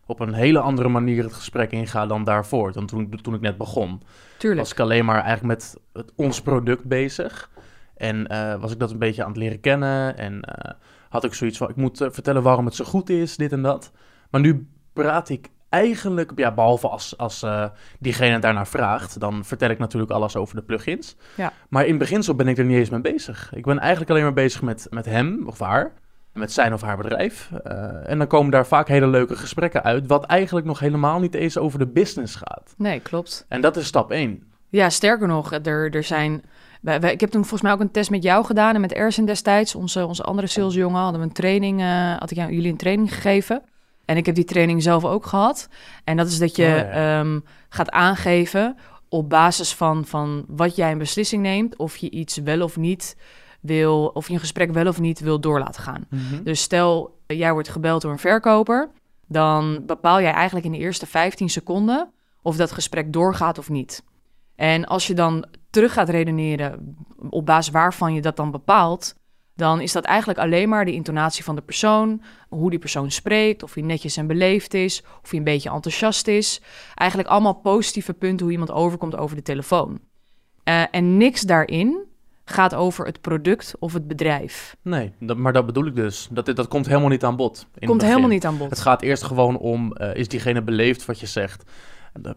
op, 0.06 0.20
een 0.20 0.34
hele 0.34 0.60
andere 0.60 0.90
manier 0.90 1.24
het 1.24 1.34
gesprek 1.34 1.72
inga 1.72 2.06
dan 2.06 2.24
daarvoor, 2.24 2.72
dan 2.72 2.86
toen, 2.86 3.10
toen 3.22 3.34
ik 3.34 3.42
net 3.42 3.58
begon. 3.58 4.02
Tuurlijk. 4.38 4.62
Was 4.62 4.72
ik 4.72 4.80
alleen 4.80 5.06
maar 5.06 5.24
eigenlijk 5.24 5.60
met 5.60 5.78
het, 5.94 6.12
ons 6.16 6.42
product 6.42 6.84
bezig. 6.84 7.50
En 7.96 8.28
eh, 8.28 8.62
was 8.62 8.72
ik 8.72 8.80
dat 8.80 8.92
een 8.92 9.00
beetje 9.00 9.24
aan 9.24 9.30
het 9.30 9.38
leren 9.38 9.60
kennen. 9.60 10.18
En 10.18 10.42
eh, 10.42 10.74
had 11.10 11.24
ik 11.24 11.34
zoiets 11.34 11.58
van, 11.58 11.70
ik 11.70 11.76
moet 11.76 12.02
eh, 12.02 12.08
vertellen 12.12 12.44
waarom 12.44 12.66
het 12.66 12.76
zo 12.76 12.86
goed 12.86 13.10
is, 13.10 13.36
dit 13.36 13.52
en 13.52 13.62
dat. 13.62 13.92
Maar 14.30 14.42
nu 14.42 14.68
praat 14.94 15.30
ik 15.30 15.50
eigenlijk, 15.70 16.32
ja, 16.36 16.54
behalve 16.54 16.88
als, 16.88 17.18
als 17.18 17.46
diegene 18.00 18.40
daarnaar 18.40 18.68
vraagt, 18.68 19.20
dan 19.20 19.46
vertel 19.46 19.70
ik 19.70 19.78
natuurlijk 19.78 20.12
alles 20.12 20.36
over 20.36 20.56
de 20.56 20.64
plugins. 20.64 21.16
Ja. 21.38 21.54
Maar 21.70 21.86
in 21.86 21.98
beginsel 21.98 22.36
ben 22.36 22.48
ik 22.48 22.58
er 22.58 22.66
niet 22.66 22.78
eens 22.78 22.90
mee 22.90 23.02
bezig. 23.02 23.54
Ik 23.56 23.66
ben 23.66 23.80
eigenlijk 23.80 24.10
alleen 24.10 24.24
maar 24.24 24.34
bezig 24.34 24.62
met, 24.62 24.88
met 24.90 25.06
hem 25.06 25.48
of 25.48 25.60
haar, 25.60 25.94
met 26.36 26.52
zijn 26.52 26.74
of 26.74 26.82
haar 26.82 26.98
bedrijf. 26.98 27.50
Eh, 27.64 28.10
en 28.10 28.18
dan 28.18 28.28
komen 28.28 28.52
daar 28.52 28.66
vaak 28.68 28.88
hele 28.88 29.08
leuke 29.08 29.36
gesprekken 29.36 29.84
uit, 29.84 30.08
wat 30.08 30.26
eigenlijk 30.26 30.66
nog 30.66 30.80
helemaal 30.80 31.20
niet 31.20 31.34
eens 31.34 31.58
over 31.58 31.80
de 31.80 31.88
business 31.88 32.36
gaat. 32.36 32.74
Nee, 32.78 33.00
klopt. 33.00 33.46
En 33.48 33.62
dat 33.62 33.78
is 33.78 33.86
stap 33.88 34.12
1. 34.12 34.44
Ja, 34.70 34.90
sterker 34.90 35.28
nog, 35.28 35.52
er, 35.54 35.96
er 35.96 36.04
zijn. 36.04 36.44
Wij, 36.82 37.00
wij- 37.00 37.12
ik 37.12 37.20
heb 37.20 37.30
toen 37.30 37.42
volgens 37.42 37.62
mij 37.62 37.72
ook 37.72 37.80
een 37.80 37.92
test 37.92 38.10
met 38.10 38.24
jou 38.24 38.46
gedaan 38.46 38.76
en 38.76 38.82
met 38.82 38.94
Ersin 38.94 39.26
destijds, 39.26 39.76
onze, 39.76 40.06
onze 40.06 40.24
andere 40.24 40.48
salesjongen, 40.48 41.02
hadden 41.02 41.20
we 41.22 41.28
een 41.28 41.34
training, 41.34 41.82
eh, 41.82 42.18
had 42.18 42.32
ik 42.32 42.38
jou, 42.38 42.52
jullie 42.54 42.72
een 42.72 42.78
training 42.78 43.14
gegeven. 43.14 43.62
En 44.06 44.18
ik 44.18 44.26
heb 44.26 44.36
die 44.36 44.44
training 44.44 44.84
zelf 44.84 45.06
ook 45.06 45.26
gehad. 45.26 45.70
En 46.04 46.18
dat 46.18 46.28
is 46.28 46.40
dat 46.40 46.56
je 46.56 46.64
Oh, 46.64 46.70
ja. 46.94 47.20
ehm, 47.20 47.40
gaat 47.70 47.90
aangeven 47.92 48.78
op 49.10 49.30
basis 49.30 49.74
van, 49.74 50.06
van 50.06 50.46
wat 50.48 50.76
jij 50.76 50.92
een 50.92 50.98
beslissing 50.98 51.42
neemt, 51.42 51.76
of 51.78 51.98
je 51.98 52.10
iets 52.10 52.38
wel 52.38 52.62
of 52.62 52.78
niet 52.78 53.16
wil, 53.66 54.08
of 54.08 54.28
je 54.28 54.34
een 54.34 54.40
gesprek 54.40 54.72
wel 54.72 54.88
of 54.88 55.00
niet 55.00 55.20
wil 55.20 55.40
door 55.40 55.60
laten 55.60 55.82
gaan. 55.82 56.08
Dus 56.44 56.62
stel, 56.62 57.20
jij 57.28 57.54
wordt 57.54 57.70
gebeld 57.70 58.02
door 58.02 58.12
een 58.12 58.20
verkoper, 58.20 58.90
dan 59.28 59.84
bepaal 59.86 60.22
jij 60.22 60.32
eigenlijk 60.32 60.66
in 60.66 60.72
de 60.72 60.78
eerste 60.78 61.06
15 61.06 61.50
seconden 61.50 62.12
of 62.42 62.56
dat 62.56 62.72
gesprek 62.72 63.14
doorgaat 63.14 63.58
of 63.58 63.70
niet. 63.70 64.04
En 64.56 64.86
als 64.86 65.08
je 65.08 65.14
dan 65.14 65.46
terug 65.70 65.94
gaat 65.94 66.10
redeneren 66.10 66.98
op 67.30 67.46
basis 67.46 67.74
waarvan 67.74 68.14
je 68.14 68.22
dat 68.22 68.36
dan 68.36 68.52
bepaalt, 68.52 69.16
dan 69.56 69.82
is 69.82 69.92
dat 69.92 70.04
eigenlijk 70.04 70.40
alleen 70.40 70.70
maar 70.70 70.86
de 70.86 70.94
intonatie 70.94 71.44
van 71.44 71.56
de 71.56 71.62
persoon, 71.62 72.22
hoe 72.50 72.70
die 72.70 72.80
persoon 72.80 73.12
spreekt, 73.12 73.64
of 73.64 73.74
hij 73.74 73.84
netjes 73.84 74.18
en 74.18 74.28
beleefd 74.28 74.74
is, 74.74 75.04
of 75.24 75.30
hij 75.30 75.40
een 75.40 75.46
beetje 75.46 75.70
enthousiast 75.70 76.28
is. 76.28 76.62
Eigenlijk 76.96 77.30
allemaal 77.30 77.54
positieve 77.54 78.14
punten 78.14 78.44
hoe 78.46 78.52
iemand 78.52 78.72
overkomt 78.72 79.18
over 79.18 79.36
de 79.36 79.42
telefoon. 79.42 80.00
Eh, 80.64 80.84
en 80.92 81.18
niks 81.18 81.42
daarin 81.42 81.98
gaat 82.46 82.74
over 82.74 83.06
het 83.06 83.22
product 83.22 83.76
of 83.80 83.94
het 83.94 84.08
bedrijf. 84.08 84.76
Nee, 84.82 85.12
dat, 85.20 85.38
maar 85.38 85.54
dat 85.54 85.66
bedoel 85.66 85.86
ik 85.86 85.96
dus. 85.96 86.28
Dat, 86.32 86.46
dat 86.46 86.68
komt 86.68 86.86
helemaal 86.88 87.10
niet 87.10 87.24
aan 87.24 87.36
bod. 87.36 87.68
Komt 87.86 88.02
helemaal 88.02 88.30
niet 88.30 88.46
aan 88.46 88.58
bod. 88.58 88.70
Het 88.70 88.80
gaat 88.80 89.02
eerst 89.02 89.24
gewoon 89.24 89.58
om, 89.58 89.94
eh, 89.94 90.16
is 90.16 90.28
diegene 90.28 90.62
beleefd 90.62 91.06
wat 91.06 91.20
je 91.20 91.26
zegt? 91.26 91.64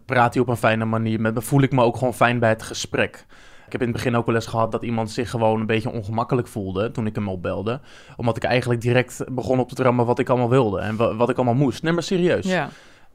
Praat 0.05 0.33
hij 0.33 0.41
op 0.43 0.47
een 0.49 0.57
fijne 0.57 0.85
manier 0.85 1.21
met 1.21 1.33
me? 1.33 1.41
Voel 1.41 1.61
ik 1.61 1.71
me 1.71 1.83
ook 1.83 1.97
gewoon 1.97 2.13
fijn 2.13 2.39
bij 2.39 2.49
het 2.49 2.63
gesprek? 2.63 3.25
Ik 3.65 3.71
heb 3.71 3.81
in 3.81 3.87
het 3.87 3.95
begin 3.97 4.15
ook 4.15 4.25
wel 4.25 4.35
eens 4.35 4.45
gehad 4.45 4.71
dat 4.71 4.83
iemand 4.83 5.11
zich 5.11 5.29
gewoon 5.29 5.59
een 5.59 5.65
beetje 5.65 5.91
ongemakkelijk 5.91 6.47
voelde 6.47 6.91
toen 6.91 7.05
ik 7.05 7.15
hem 7.15 7.27
opbelde. 7.29 7.79
Omdat 8.17 8.37
ik 8.37 8.43
eigenlijk 8.43 8.81
direct 8.81 9.23
begon 9.31 9.59
op 9.59 9.71
te 9.71 9.83
rammen 9.83 10.05
wat 10.05 10.19
ik 10.19 10.29
allemaal 10.29 10.49
wilde 10.49 10.79
en 10.79 10.95
wa- 10.95 11.15
wat 11.15 11.29
ik 11.29 11.35
allemaal 11.35 11.53
moest. 11.55 11.83
Nee, 11.83 11.93
maar 11.93 12.03
serieus. 12.03 12.45
Ja, 12.45 12.69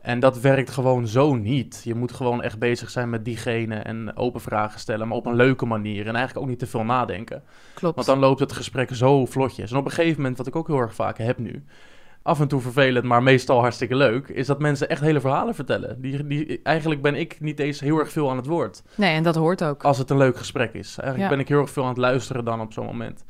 En 0.05 0.21
dat 0.21 0.41
werkt 0.41 0.71
gewoon 0.71 1.07
zo 1.07 1.35
niet. 1.35 1.81
Je 1.85 1.95
moet 1.95 2.13
gewoon 2.13 2.43
echt 2.43 2.59
bezig 2.59 2.91
zijn 2.91 3.11
met 3.11 3.25
diegene 3.25 3.75
en 3.75 4.17
open 4.17 4.41
vragen 4.41 4.81
stellen, 4.81 5.09
maar 5.09 5.17
op 5.17 5.27
een 5.27 5.35
leuke 5.35 5.67
manier. 5.67 6.07
En 6.07 6.15
eigenlijk 6.15 6.39
ook 6.39 6.47
niet 6.51 6.59
te 6.59 6.67
veel 6.67 6.85
nadenken. 6.85 7.43
klopt. 7.75 7.95
Want 7.95 8.07
dan 8.07 8.19
loopt 8.19 8.41
het 8.41 8.53
gesprek 8.53 8.95
zo 8.95 9.27
vlotjes. 9.27 9.71
En 9.71 9.77
op 9.77 9.85
een 9.85 9.91
gegeven 9.91 10.17
moment, 10.21 10.37
wat 10.37 10.47
ik 10.47 10.57
ook 10.57 10.67
heel 10.67 10.79
erg 10.79 10.95
vaak 10.95 11.19
heb 11.19 11.39
nu, 11.39 11.65
af 12.23 12.41
en 12.41 12.49
toe 12.49 12.61
vervelend, 12.61 13.05
maar 13.05 13.23
meestal 13.23 13.61
hartstikke 13.61 13.97
leuk, 13.97 14.29
is 14.29 14.47
dat 14.47 14.59
mensen 14.59 14.89
echt 14.89 15.01
hele 15.01 15.21
verhalen 15.21 15.55
vertellen. 15.55 16.01
Die, 16.01 16.27
die, 16.27 16.61
eigenlijk 16.63 17.03
ben 17.03 17.15
ik 17.15 17.41
niet 17.41 17.59
eens 17.59 17.81
heel 17.81 17.99
erg 17.99 18.13
veel 18.13 18.31
aan 18.31 18.37
het 18.37 18.47
woord. 18.47 18.83
Nee, 18.97 19.15
en 19.15 19.23
dat 19.23 19.35
hoort 19.35 19.65
ook. 19.65 19.85
Als 19.85 19.99
het 19.99 20.11
een 20.11 20.17
leuk 20.19 20.37
gesprek 20.37 20.73
is. 20.75 20.99
Eigenlijk 20.99 21.31
Ja. 21.31 21.37
ben 21.37 21.45
ik 21.45 21.49
heel 21.49 21.61
erg 21.61 21.71
veel 21.71 21.83
aan 21.83 21.89
het 21.89 21.99
luisteren 21.99 22.45
dan 22.45 22.61
op 22.61 22.73
zo'n 22.73 22.87
moment. 22.87 23.25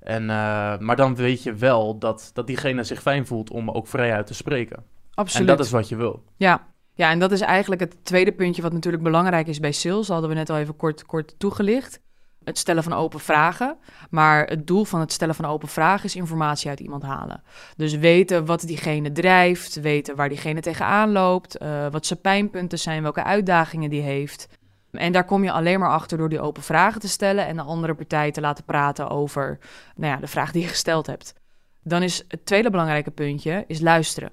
En, 0.00 0.22
eh, 0.22 0.78
maar 0.78 0.96
dan 0.96 1.16
weet 1.16 1.42
je 1.42 1.54
wel 1.54 1.98
dat, 1.98 2.30
dat 2.32 2.46
diegene 2.46 2.84
zich 2.84 3.02
fijn 3.02 3.26
voelt 3.26 3.50
om 3.50 3.70
ook 3.70 3.86
vrijuit 3.86 4.26
te 4.26 4.34
spreken. 4.34 4.94
Absoluut. 5.16 5.48
En 5.48 5.56
dat 5.56 5.66
is 5.66 5.72
wat 5.72 5.88
je 5.88 5.96
wil. 5.96 6.22
Ja. 6.36 6.66
ja, 6.94 7.10
en 7.10 7.18
dat 7.18 7.32
is 7.32 7.40
eigenlijk 7.40 7.80
het 7.80 8.04
tweede 8.04 8.32
puntje 8.32 8.62
wat 8.62 8.72
natuurlijk 8.72 9.02
belangrijk 9.02 9.46
is 9.46 9.60
bij 9.60 9.72
sales. 9.72 10.06
Dat 10.06 10.06
hadden 10.06 10.28
we 10.28 10.36
net 10.36 10.50
al 10.50 10.58
even 10.58 10.76
kort, 10.76 11.06
kort 11.06 11.34
toegelicht. 11.38 12.00
Het 12.44 12.58
stellen 12.58 12.82
van 12.82 12.92
open 12.92 13.20
vragen. 13.20 13.76
Maar 14.10 14.46
het 14.46 14.66
doel 14.66 14.84
van 14.84 15.00
het 15.00 15.12
stellen 15.12 15.34
van 15.34 15.44
open 15.44 15.68
vragen 15.68 16.04
is 16.04 16.16
informatie 16.16 16.68
uit 16.68 16.80
iemand 16.80 17.02
halen. 17.02 17.42
Dus 17.76 17.94
weten 17.94 18.44
wat 18.44 18.66
diegene 18.66 19.12
drijft, 19.12 19.80
weten 19.80 20.16
waar 20.16 20.28
diegene 20.28 20.60
tegenaan 20.60 21.12
loopt, 21.12 21.56
eh, 21.56 21.86
wat 21.90 22.06
zijn 22.06 22.20
pijnpunten 22.20 22.78
zijn, 22.78 23.02
welke 23.02 23.24
uitdagingen 23.24 23.90
die 23.90 24.02
heeft. 24.02 24.48
En 24.90 25.12
daar 25.12 25.24
kom 25.24 25.44
je 25.44 25.52
alleen 25.52 25.80
maar 25.80 25.90
achter 25.90 26.18
door 26.18 26.28
die 26.28 26.40
open 26.40 26.62
vragen 26.62 27.00
te 27.00 27.08
stellen 27.08 27.46
en 27.46 27.56
de 27.56 27.62
andere 27.62 27.94
partij 27.94 28.30
te 28.30 28.40
laten 28.40 28.64
praten 28.64 29.08
over 29.10 29.58
nou 29.96 30.12
ja, 30.12 30.20
de 30.20 30.26
vraag 30.26 30.52
die 30.52 30.62
je 30.62 30.68
gesteld 30.68 31.06
hebt. 31.06 31.34
Dan 31.82 32.02
is 32.02 32.24
het 32.28 32.46
tweede 32.46 32.70
belangrijke 32.70 33.10
puntje 33.10 33.64
is 33.66 33.80
luisteren. 33.80 34.30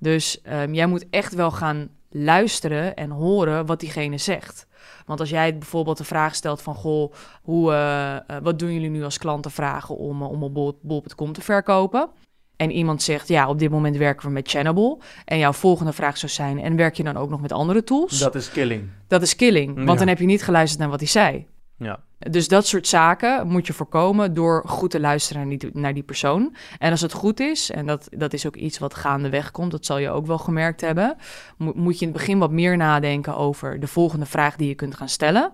Dus 0.00 0.40
ehm, 0.42 0.74
jij 0.74 0.86
moet 0.86 1.06
echt 1.10 1.34
wel 1.34 1.50
gaan 1.50 1.88
luisteren 2.10 2.94
en 2.96 3.10
horen 3.10 3.66
wat 3.66 3.80
diegene 3.80 4.18
zegt. 4.18 4.66
Want 5.06 5.20
als 5.20 5.30
jij 5.30 5.58
bijvoorbeeld 5.58 5.98
de 5.98 6.04
vraag 6.04 6.34
stelt 6.34 6.62
van... 6.62 6.74
goh, 6.74 7.12
hoe, 7.42 7.72
eh, 7.72 8.14
eh, 8.16 8.22
wat 8.42 8.58
doen 8.58 8.72
jullie 8.72 8.90
nu 8.90 9.04
als 9.04 9.18
klanten 9.18 9.50
vragen 9.50 9.96
om, 9.96 10.22
eh, 10.22 10.30
om 10.30 10.42
op 10.42 10.54
bol- 10.54 10.78
bol.com 10.82 11.32
te 11.32 11.40
verkopen? 11.40 12.08
En 12.56 12.70
iemand 12.70 13.02
zegt, 13.02 13.28
ja, 13.28 13.48
op 13.48 13.58
dit 13.58 13.70
moment 13.70 13.96
werken 13.96 14.26
we 14.26 14.32
met 14.32 14.48
Channable. 14.48 14.98
En 15.24 15.38
jouw 15.38 15.52
volgende 15.52 15.92
vraag 15.92 16.16
zou 16.16 16.32
zijn... 16.32 16.60
en 16.60 16.76
werk 16.76 16.94
je 16.94 17.02
dan 17.02 17.16
ook 17.16 17.30
nog 17.30 17.40
met 17.40 17.52
andere 17.52 17.84
tools? 17.84 18.18
Dat 18.18 18.34
is 18.34 18.50
killing. 18.50 18.88
Dat 19.08 19.22
is 19.22 19.36
killing, 19.36 19.74
want 19.74 19.88
Ja. 19.88 19.94
dan 19.94 20.08
heb 20.08 20.18
je 20.18 20.26
niet 20.26 20.42
geluisterd 20.44 20.80
naar 20.80 20.90
wat 20.90 21.00
hij 21.00 21.08
zei. 21.08 21.46
Ja. 21.78 22.00
Dus 22.18 22.48
dat 22.48 22.66
soort 22.66 22.86
zaken 22.86 23.46
moet 23.46 23.66
je 23.66 23.72
voorkomen 23.72 24.34
door 24.34 24.62
goed 24.66 24.90
te 24.90 25.00
luisteren 25.00 25.48
naar 25.48 25.58
die, 25.58 25.70
naar 25.72 25.94
die 25.94 26.02
persoon. 26.02 26.54
En 26.78 26.90
als 26.90 27.00
het 27.00 27.12
goed 27.12 27.40
is, 27.40 27.70
en 27.70 27.86
dat, 27.86 28.08
dat 28.10 28.32
is 28.32 28.46
ook 28.46 28.56
iets 28.56 28.78
wat 28.78 28.94
gaandeweg 28.94 29.50
komt, 29.50 29.70
dat 29.70 29.86
zal 29.86 29.98
je 29.98 30.10
ook 30.10 30.26
wel 30.26 30.38
gemerkt 30.38 30.80
hebben, 30.80 31.16
mo- 31.56 31.72
moet 31.74 31.98
je 31.98 32.06
in 32.06 32.10
het 32.12 32.16
begin 32.20 32.38
wat 32.38 32.50
meer 32.50 32.76
nadenken 32.76 33.36
over 33.36 33.80
de 33.80 33.86
volgende 33.86 34.26
vraag 34.26 34.56
die 34.56 34.68
je 34.68 34.74
kunt 34.74 34.94
gaan 34.94 35.08
stellen. 35.08 35.52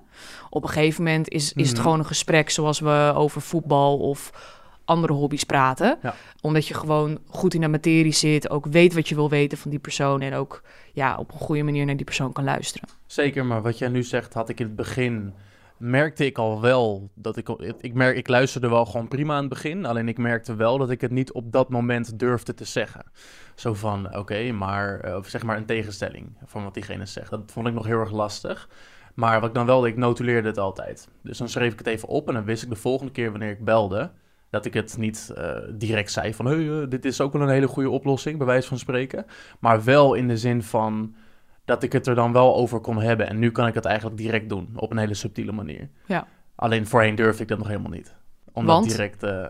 Op 0.51 0.63
een 0.63 0.69
gegeven 0.69 1.05
moment 1.05 1.29
is, 1.29 1.53
is 1.53 1.67
het 1.67 1.73
Mhm. 1.77 1.83
gewoon 1.83 1.99
een 1.99 2.07
gesprek 2.07 2.51
zoals 2.51 2.81
we 2.81 3.13
over 3.17 3.41
voetbal 3.41 3.99
of 3.99 4.31
andere 4.85 5.13
hobby's 5.13 5.45
praten. 5.45 5.99
Ja. 6.03 6.15
Omdat 6.41 6.67
je 6.67 6.75
gewoon 6.75 7.19
goed 7.27 7.55
in 7.55 7.61
de 7.61 7.69
materie 7.69 8.13
zit, 8.13 8.51
ook 8.51 8.67
weet 8.67 8.95
wat 8.95 9.09
je 9.09 9.15
wil 9.15 9.29
weten 9.31 9.59
van 9.59 9.71
die 9.71 9.81
persoon 9.81 10.21
en 10.21 10.35
ook 10.35 10.63
ja, 10.93 11.17
op 11.17 11.33
een 11.33 11.39
goede 11.39 11.63
manier 11.63 11.87
naar 11.87 11.97
die 11.97 12.05
persoon 12.05 12.33
kan 12.33 12.45
luisteren. 12.45 12.89
Zeker, 13.07 13.45
maar 13.45 13.63
wat 13.63 13.79
jij 13.79 13.89
nu 13.89 14.03
zegt, 14.03 14.35
had 14.35 14.49
ik 14.49 14.61
in 14.61 14.67
het 14.67 14.77
begin. 14.77 15.33
Merkte 15.85 16.25
ik 16.25 16.39
al 16.39 16.61
wel 16.61 17.11
dat 17.15 17.37
ik. 17.37 17.49
Ik, 17.81 17.95
merk, 17.95 18.17
ik 18.17 18.29
luisterde 18.29 18.69
wel 18.69 18.85
gewoon 18.85 19.09
prima 19.09 19.35
aan 19.35 19.41
het 19.41 19.49
begin. 19.49 19.87
Alleen 19.87 20.09
ik 20.09 20.19
merkte 20.19 20.55
wel 20.55 20.79
dat 20.79 20.91
ik 20.91 21.01
het 21.01 21.11
niet 21.11 21.33
op 21.33 21.53
dat 21.53 21.69
moment 21.69 22.19
durfde 22.19 22.55
te 22.55 22.65
zeggen. 22.65 23.05
Zo 23.55 23.75
van: 23.75 24.17
oké, 24.17 24.53
maar. 24.53 25.01
eh, 25.01 25.23
zeg 25.23 25.43
maar 25.43 25.57
een 25.57 25.67
tegenstelling 25.67 26.37
van 26.45 26.65
wat 26.65 26.75
diegene 26.75 27.07
zegt. 27.07 27.31
Dat 27.31 27.53
vond 27.53 27.67
ik 27.67 27.75
nog 27.75 27.87
heel 27.87 27.99
erg 28.01 28.11
lastig. 28.11 28.69
Maar 29.15 29.41
wat 29.41 29.49
ik 29.49 29.55
dan 29.55 29.67
wel 29.67 29.81
deed, 29.81 29.91
ik 29.91 29.97
notuleerde 29.97 30.49
het 30.49 30.59
altijd. 30.59 31.09
Dus 31.23 31.39
dan 31.39 31.49
schreef 31.49 31.73
ik 31.73 31.79
het 31.79 31.87
even 31.87 32.09
op 32.09 32.29
en 32.29 32.35
dan 32.35 32.45
wist 32.45 32.63
ik 32.63 32.69
de 32.69 32.77
volgende 32.77 33.13
keer 33.13 33.31
wanneer 33.31 33.51
ik 33.51 33.65
belde. 33.65 34.11
Dat 34.51 34.65
ik 34.65 34.75
het 34.75 34.97
niet 34.99 35.33
eh, 35.37 35.57
direct 35.71 36.11
zei 36.13 36.35
van, 36.35 36.47
hey, 36.47 36.69
eh, 36.69 36.89
dit 36.89 37.05
is 37.05 37.21
ook 37.21 37.33
wel 37.33 37.43
een 37.43 37.49
hele 37.49 37.69
goede 37.69 37.91
oplossing, 37.91 38.39
bij 38.39 38.47
wijze 38.47 38.69
van 38.69 38.79
spreken. 38.79 39.27
Maar 39.61 39.85
wel 39.85 40.15
in 40.15 40.29
de 40.29 40.37
zin 40.37 40.63
van 40.63 41.15
dat 41.65 41.83
ik 41.83 41.93
het 41.93 42.07
er 42.07 42.15
dan 42.15 42.33
wel 42.33 42.55
over 42.57 42.81
kon 42.81 43.01
hebben. 43.01 43.29
En 43.29 43.39
nu 43.39 43.51
kan 43.51 43.67
ik 43.67 43.75
het 43.75 43.85
eigenlijk 43.85 44.17
direct 44.17 44.49
doen, 44.49 44.69
op 44.77 44.91
een 44.91 44.99
hele 44.99 45.15
subtiele 45.15 45.53
manier. 45.53 45.89
Ja. 46.07 46.27
Alleen 46.55 46.87
voorheen 46.87 47.15
durfde 47.15 47.43
ik 47.43 47.49
dat 47.49 47.59
nog 47.59 47.67
helemaal 47.69 47.91
niet. 47.91 48.15
Omdat 48.53 48.77
Want? 48.77 48.89
direct... 48.91 49.23
eh, 49.23 49.45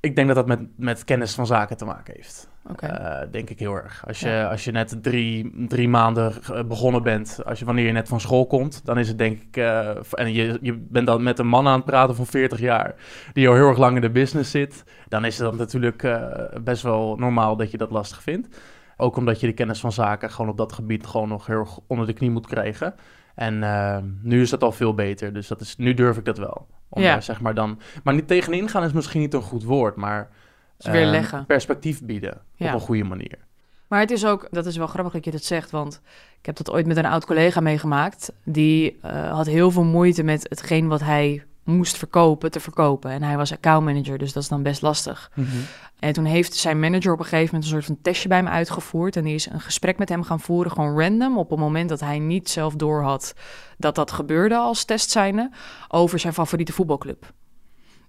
ik 0.00 0.16
denk 0.16 0.26
dat 0.26 0.36
dat 0.36 0.46
met, 0.46 0.60
met 0.76 1.04
kennis 1.04 1.34
van 1.34 1.46
zaken 1.46 1.76
te 1.76 1.84
maken 1.84 2.14
heeft. 2.16 2.48
Eh, 2.76 3.18
denk 3.30 3.50
ik 3.50 3.58
heel 3.58 3.74
erg. 3.74 4.04
Als 4.06 4.20
je, 4.20 4.28
Ja. 4.28 4.48
als 4.50 4.64
je 4.64 4.70
net 4.70 5.02
drie, 5.02 5.52
drie 5.68 5.88
maanden 5.88 6.32
eh, 6.52 6.64
begonnen 6.64 7.02
bent, 7.02 7.40
als 7.44 7.58
je, 7.58 7.64
wanneer 7.64 7.86
je 7.86 7.92
net 7.92 8.08
van 8.08 8.20
school 8.20 8.46
komt, 8.46 8.84
dan 8.84 8.98
is 8.98 9.08
het 9.08 9.18
denk 9.18 9.40
ik. 9.42 9.56
en 10.12 10.32
je, 10.32 10.58
je 10.60 10.72
bent 10.88 11.06
dan 11.06 11.22
met 11.22 11.38
een 11.38 11.46
man 11.46 11.66
aan 11.66 11.76
het 11.76 11.84
praten 11.84 12.14
van 12.16 12.26
40 12.26 12.58
jaar, 12.58 12.94
die 13.32 13.48
al 13.48 13.54
heel 13.54 13.68
erg 13.68 13.78
lang 13.78 13.94
in 13.94 14.00
de 14.00 14.10
business 14.10 14.50
zit, 14.50 14.84
dan 15.08 15.24
is 15.24 15.38
het 15.38 15.46
dan 15.48 15.56
natuurlijk 15.56 16.18
best 16.64 16.82
wel 16.82 17.16
normaal 17.16 17.56
dat 17.56 17.70
je 17.70 17.76
dat 17.78 17.90
lastig 17.90 18.22
vindt. 18.22 18.48
Ook 18.96 19.16
omdat 19.16 19.40
je 19.40 19.46
de 19.46 19.52
kennis 19.52 19.80
van 19.80 19.92
zaken 19.92 20.30
gewoon 20.30 20.50
op 20.50 20.56
dat 20.56 20.72
gebied 20.72 21.06
gewoon 21.06 21.28
nog 21.28 21.46
heel 21.46 21.58
erg 21.58 21.78
onder 21.86 22.06
de 22.06 22.12
knie 22.12 22.30
moet 22.30 22.46
krijgen. 22.46 22.94
En 23.34 23.62
eh, 23.62 23.98
nu 24.22 24.42
is 24.42 24.50
dat 24.50 24.62
al 24.62 24.72
veel 24.72 24.94
beter, 24.94 25.32
dus 25.32 25.48
dat 25.48 25.60
is, 25.60 25.76
nu 25.76 25.94
durf 25.94 26.16
ik 26.16 26.24
dat 26.24 26.38
wel. 26.38 26.66
Om 26.88 27.02
Ja. 27.02 27.12
daar, 27.12 27.22
zeg 27.22 27.40
maar 27.40 27.54
dan, 27.54 27.78
maar 28.04 28.14
niet 28.14 28.28
tegenin 28.28 28.68
gaan 28.68 28.84
is 28.84 28.92
misschien 28.92 29.20
niet 29.20 29.34
een 29.34 29.42
goed 29.42 29.64
woord, 29.64 29.96
maar 29.96 30.28
Dus 30.76 30.86
weer 30.92 31.02
eh, 31.04 31.10
leggen. 31.10 31.46
perspectief 31.46 32.02
bieden 32.02 32.40
Ja. 32.54 32.68
op 32.68 32.74
een 32.74 32.86
goede 32.86 33.04
manier. 33.04 33.38
Maar 33.88 34.00
het 34.00 34.10
is 34.10 34.26
ook, 34.26 34.48
dat 34.50 34.66
is 34.66 34.76
wel 34.76 34.86
grappig 34.86 35.12
dat 35.12 35.24
je 35.24 35.30
dat 35.30 35.42
zegt, 35.44 35.70
want 35.70 36.00
ik 36.40 36.46
heb 36.46 36.56
dat 36.56 36.70
ooit 36.70 36.86
met 36.86 36.96
een 36.96 37.06
oud 37.06 37.26
collega 37.26 37.60
meegemaakt. 37.60 38.32
Die 38.44 38.98
eh, 39.02 39.30
had 39.32 39.46
heel 39.46 39.70
veel 39.70 39.84
moeite 39.84 40.22
met 40.22 40.46
hetgeen 40.48 40.88
wat 40.88 41.00
hij 41.00 41.44
moest 41.66 41.96
verkopen, 41.96 42.50
te 42.50 42.60
verkopen. 42.60 43.10
En 43.10 43.22
hij 43.22 43.36
was 43.36 43.52
accountmanager, 43.52 44.18
dus 44.18 44.32
dat 44.32 44.42
is 44.42 44.48
dan 44.48 44.62
best 44.62 44.82
lastig. 44.82 45.30
En 45.98 46.12
toen 46.12 46.24
heeft 46.24 46.54
zijn 46.54 46.80
manager 46.80 47.12
op 47.12 47.18
een 47.18 47.24
gegeven 47.24 47.54
moment 47.54 47.64
een 47.64 47.70
soort 47.70 47.84
van 47.84 47.98
testje 48.02 48.28
bij 48.28 48.38
hem 48.38 48.48
uitgevoerd. 48.48 49.16
En 49.16 49.24
die 49.24 49.34
is 49.34 49.50
een 49.50 49.60
gesprek 49.60 49.98
met 49.98 50.08
hem 50.08 50.22
gaan 50.22 50.40
voeren, 50.40 50.72
gewoon 50.72 51.00
random, 51.00 51.38
op 51.38 51.50
een 51.50 51.58
moment 51.58 51.88
dat 51.88 52.00
hij 52.00 52.18
niet 52.18 52.50
zelf 52.50 52.74
doorhad 52.74 53.34
dat 53.78 53.94
dat 53.94 54.10
gebeurde 54.10 54.56
als 54.56 54.84
test 54.84 55.10
zijnde, 55.10 55.50
over 55.88 56.18
zijn 56.18 56.32
favoriete 56.32 56.72
voetbalclub. 56.72 57.32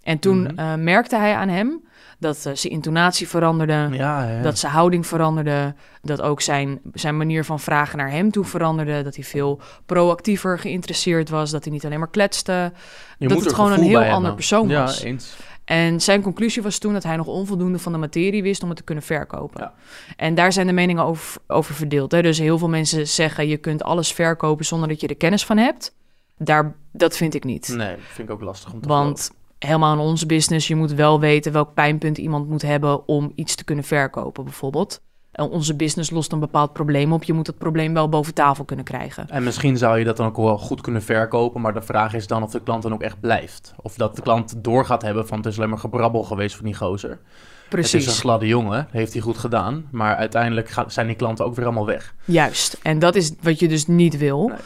En 0.08 0.20
toen 0.20 0.42
Mhm. 0.42 0.60
eh, 0.60 0.74
merkte 0.76 1.18
hij 1.18 1.36
aan 1.36 1.50
hem 1.50 1.86
dat 2.20 2.36
eh, 2.46 2.54
zijn 2.54 2.74
intonatie 2.74 3.28
veranderde. 3.28 3.88
Ja, 3.92 4.30
ja. 4.30 4.42
Dat 4.42 4.58
zijn 4.58 4.72
houding 4.72 5.08
veranderde. 5.08 5.76
Dat 6.02 6.22
ook 6.22 6.42
zijn, 6.42 6.80
zijn 6.94 7.18
manier 7.18 7.44
van 7.46 7.60
vragen 7.60 7.98
naar 7.98 8.12
hem 8.12 8.32
toe 8.32 8.46
veranderde. 8.46 9.04
Dat 9.04 9.16
hij 9.16 9.24
veel 9.24 9.60
proactiever 9.86 10.60
geïnteresseerd 10.60 11.30
was. 11.30 11.52
Dat 11.52 11.64
hij 11.64 11.74
niet 11.74 11.86
alleen 11.86 12.00
maar 12.00 12.10
kletste. 12.10 12.72
Je 13.18 13.28
dat 13.28 13.44
het 13.44 13.54
gewoon 13.54 13.72
een 13.72 13.82
heel 13.82 13.98
ander 13.98 14.12
hebben. 14.12 14.36
persoon 14.36 14.68
ja, 14.68 14.82
was. 14.82 15.02
eens. 15.02 15.36
En 15.66 16.02
zijn 16.02 16.22
conclusie 16.22 16.62
was 16.62 16.78
toen 16.78 16.94
dat 16.94 17.04
hij 17.04 17.16
nog 17.16 17.28
onvoldoende 17.28 17.80
van 17.80 17.92
de 17.92 17.98
materie 17.98 18.44
wist 18.44 18.64
om 18.64 18.68
het 18.70 18.78
te 18.78 18.84
kunnen 18.84 19.04
verkopen. 19.04 19.62
Ja. 19.62 19.74
En 20.16 20.36
daar 20.36 20.52
zijn 20.54 20.68
de 20.68 20.74
meningen 20.74 21.04
over, 21.04 21.42
over 21.48 21.76
verdeeld. 21.76 22.12
Hè? 22.12 22.22
Dus 22.22 22.38
heel 22.40 22.58
veel 22.58 22.70
mensen 22.70 23.08
zeggen 23.08 23.48
je 23.48 23.58
kunt 23.58 23.84
alles 23.84 24.12
verkopen 24.14 24.66
zonder 24.66 24.88
dat 24.88 25.02
je 25.02 25.08
er 25.08 25.16
kennis 25.18 25.46
van 25.46 25.58
hebt. 25.58 25.96
Daar, 26.38 26.76
dat 26.92 27.18
vind 27.18 27.34
ik 27.34 27.44
niet. 27.44 27.68
Nee, 27.76 27.96
vind 28.14 28.28
ik 28.30 28.34
ook 28.34 28.42
lastig 28.42 28.74
om 28.74 28.82
te 28.82 28.88
Want 28.88 29.32
helemaal 29.60 29.94
in 29.94 30.00
onze 30.00 30.26
business, 30.26 30.68
je 30.68 30.76
moet 30.76 30.94
wel 30.94 31.20
weten 31.20 31.52
welk 31.52 31.74
pijnpunt 31.74 32.18
iemand 32.18 32.50
moet 32.50 32.62
hebben 32.62 33.08
om 33.08 33.32
iets 33.36 33.56
te 33.56 33.64
kunnen 33.64 33.86
verkopen, 33.86 34.44
bijvoorbeeld. 34.44 35.02
En 35.32 35.50
onze 35.50 35.76
business 35.76 36.10
lost 36.10 36.32
een 36.32 36.40
bepaald 36.40 36.74
probleem 36.74 37.14
op. 37.14 37.24
Je 37.24 37.34
moet 37.34 37.46
dat 37.46 37.58
probleem 37.58 37.94
wel 37.94 38.10
boven 38.10 38.34
tafel 38.34 38.66
kunnen 38.66 38.86
krijgen. 38.86 39.30
En 39.30 39.44
misschien 39.44 39.78
zou 39.78 40.00
je 40.00 40.06
dat 40.06 40.18
dan 40.18 40.28
ook 40.28 40.36
wel 40.38 40.58
goed 40.58 40.82
kunnen 40.82 41.02
verkopen, 41.04 41.62
maar 41.62 41.74
de 41.74 41.82
vraag 41.82 42.14
is 42.14 42.28
dan 42.28 42.44
of 42.44 42.52
de 42.52 42.62
klant 42.64 42.84
dan 42.84 42.94
ook 42.94 43.02
echt 43.02 43.20
blijft. 43.20 43.74
Of 43.82 43.96
dat 43.96 44.16
de 44.16 44.22
klant 44.22 44.64
doorgaat 44.64 45.02
hebben 45.02 45.28
van 45.28 45.38
het 45.38 45.46
is 45.46 45.58
alleen 45.58 45.70
maar 45.70 45.80
gebrabbel 45.80 46.24
geweest 46.24 46.56
van 46.56 46.66
die 46.66 46.76
gozer. 46.76 47.10
Het 47.10 47.20
is 47.20 47.94
een 47.94 48.00
Precies, 48.00 48.20
gladde 48.20 48.48
jongen, 48.48 48.88
heeft 48.92 49.14
hij 49.14 49.22
goed 49.22 49.38
gedaan, 49.38 49.88
maar 49.92 50.16
uiteindelijk 50.16 50.70
gaat, 50.70 50.94
zijn 50.94 51.08
die 51.08 51.16
klanten 51.16 51.46
ook 51.46 51.56
weer 51.56 51.66
allemaal 51.66 51.86
weg. 51.86 52.16
juist. 52.26 52.80
En 52.82 53.00
dat 53.00 53.16
is 53.16 53.32
wat 53.42 53.60
je 53.60 53.68
dus 53.68 53.88
niet 53.88 54.18
wil. 54.18 54.48
Nee. 54.48 54.58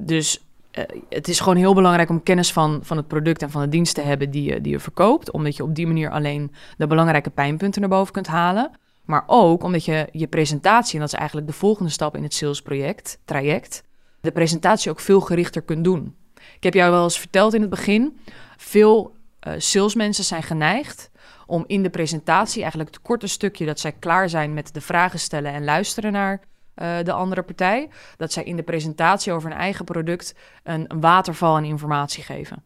Dus 0.00 0.47
eh, 0.70 0.84
het 1.08 1.28
is 1.28 1.40
gewoon 1.40 1.56
heel 1.56 1.74
belangrijk 1.74 2.10
om 2.10 2.22
kennis 2.22 2.52
van, 2.52 2.80
van 2.82 2.96
het 2.96 3.08
product 3.08 3.42
en 3.42 3.50
van 3.50 3.62
de 3.62 3.68
dienst 3.68 3.94
te 3.94 4.00
hebben 4.00 4.30
die 4.30 4.52
je, 4.52 4.60
die 4.60 4.72
je 4.72 4.80
verkoopt. 4.80 5.30
Omdat 5.30 5.56
je 5.56 5.62
op 5.62 5.74
die 5.74 5.86
manier 5.86 6.10
alleen 6.10 6.52
de 6.76 6.86
belangrijke 6.86 7.30
pijnpunten 7.30 7.80
naar 7.80 7.90
boven 7.90 8.12
kunt 8.12 8.26
halen. 8.26 8.70
Maar 9.04 9.24
ook 9.26 9.62
omdat 9.62 9.84
je 9.84 10.08
je 10.12 10.26
presentatie, 10.26 10.94
en 10.94 11.00
dat 11.00 11.12
is 11.12 11.18
eigenlijk 11.18 11.46
de 11.46 11.52
volgende 11.52 11.90
stap 11.90 12.16
in 12.16 12.22
het 12.22 12.34
salesproject, 12.34 13.18
traject, 13.24 13.82
de 14.20 14.30
presentatie 14.30 14.90
ook 14.90 15.00
veel 15.00 15.20
gerichter 15.20 15.62
kunt 15.62 15.84
doen. 15.84 16.14
Ik 16.34 16.62
heb 16.62 16.74
jou 16.74 16.90
wel 16.90 17.02
eens 17.02 17.18
verteld 17.18 17.54
in 17.54 17.60
het 17.60 17.70
begin, 17.70 18.18
veel 18.56 19.14
eh, 19.40 19.52
salesmensen 19.56 20.24
zijn 20.24 20.42
geneigd 20.42 21.10
om 21.46 21.64
in 21.66 21.82
de 21.82 21.90
presentatie, 21.90 22.60
eigenlijk 22.60 22.90
het 22.94 23.02
korte 23.02 23.26
stukje 23.26 23.66
dat 23.66 23.80
zij 23.80 23.92
klaar 23.92 24.28
zijn 24.28 24.54
met 24.54 24.74
de 24.74 24.80
vragen 24.80 25.18
stellen 25.18 25.52
en 25.52 25.64
luisteren 25.64 26.12
naar 26.12 26.40
eh, 26.78 26.96
de 27.04 27.12
andere 27.12 27.42
partij, 27.42 27.88
dat 28.16 28.32
zij 28.32 28.42
in 28.44 28.56
de 28.56 28.62
presentatie 28.62 29.32
over 29.32 29.48
hun 29.50 29.58
eigen 29.58 29.84
product 29.84 30.34
een, 30.62 30.84
een 30.88 31.00
waterval 31.00 31.56
aan 31.56 31.64
informatie 31.64 32.22
geven. 32.22 32.62